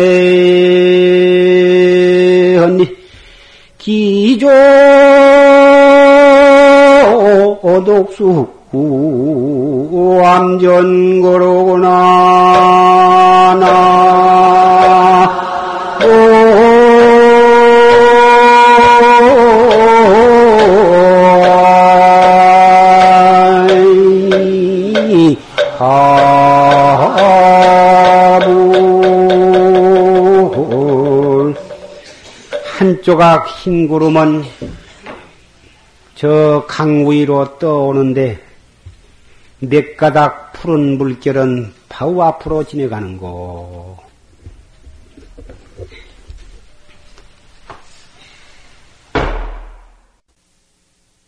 언니. 2.56 2.88
기조 3.76 4.48
독수 7.84 8.46
암전거로구나 10.22 11.88
나 13.60 14.59
조각 33.02 33.48
흰 33.48 33.88
구름은 33.88 34.44
저 36.14 36.66
강 36.68 37.10
위로 37.10 37.58
떠오는데 37.58 38.38
몇 39.60 39.96
가닥 39.96 40.52
푸른 40.52 40.98
물결은 40.98 41.72
바우 41.88 42.20
앞으로 42.20 42.64
지나가는 42.64 43.16
거. 43.16 43.96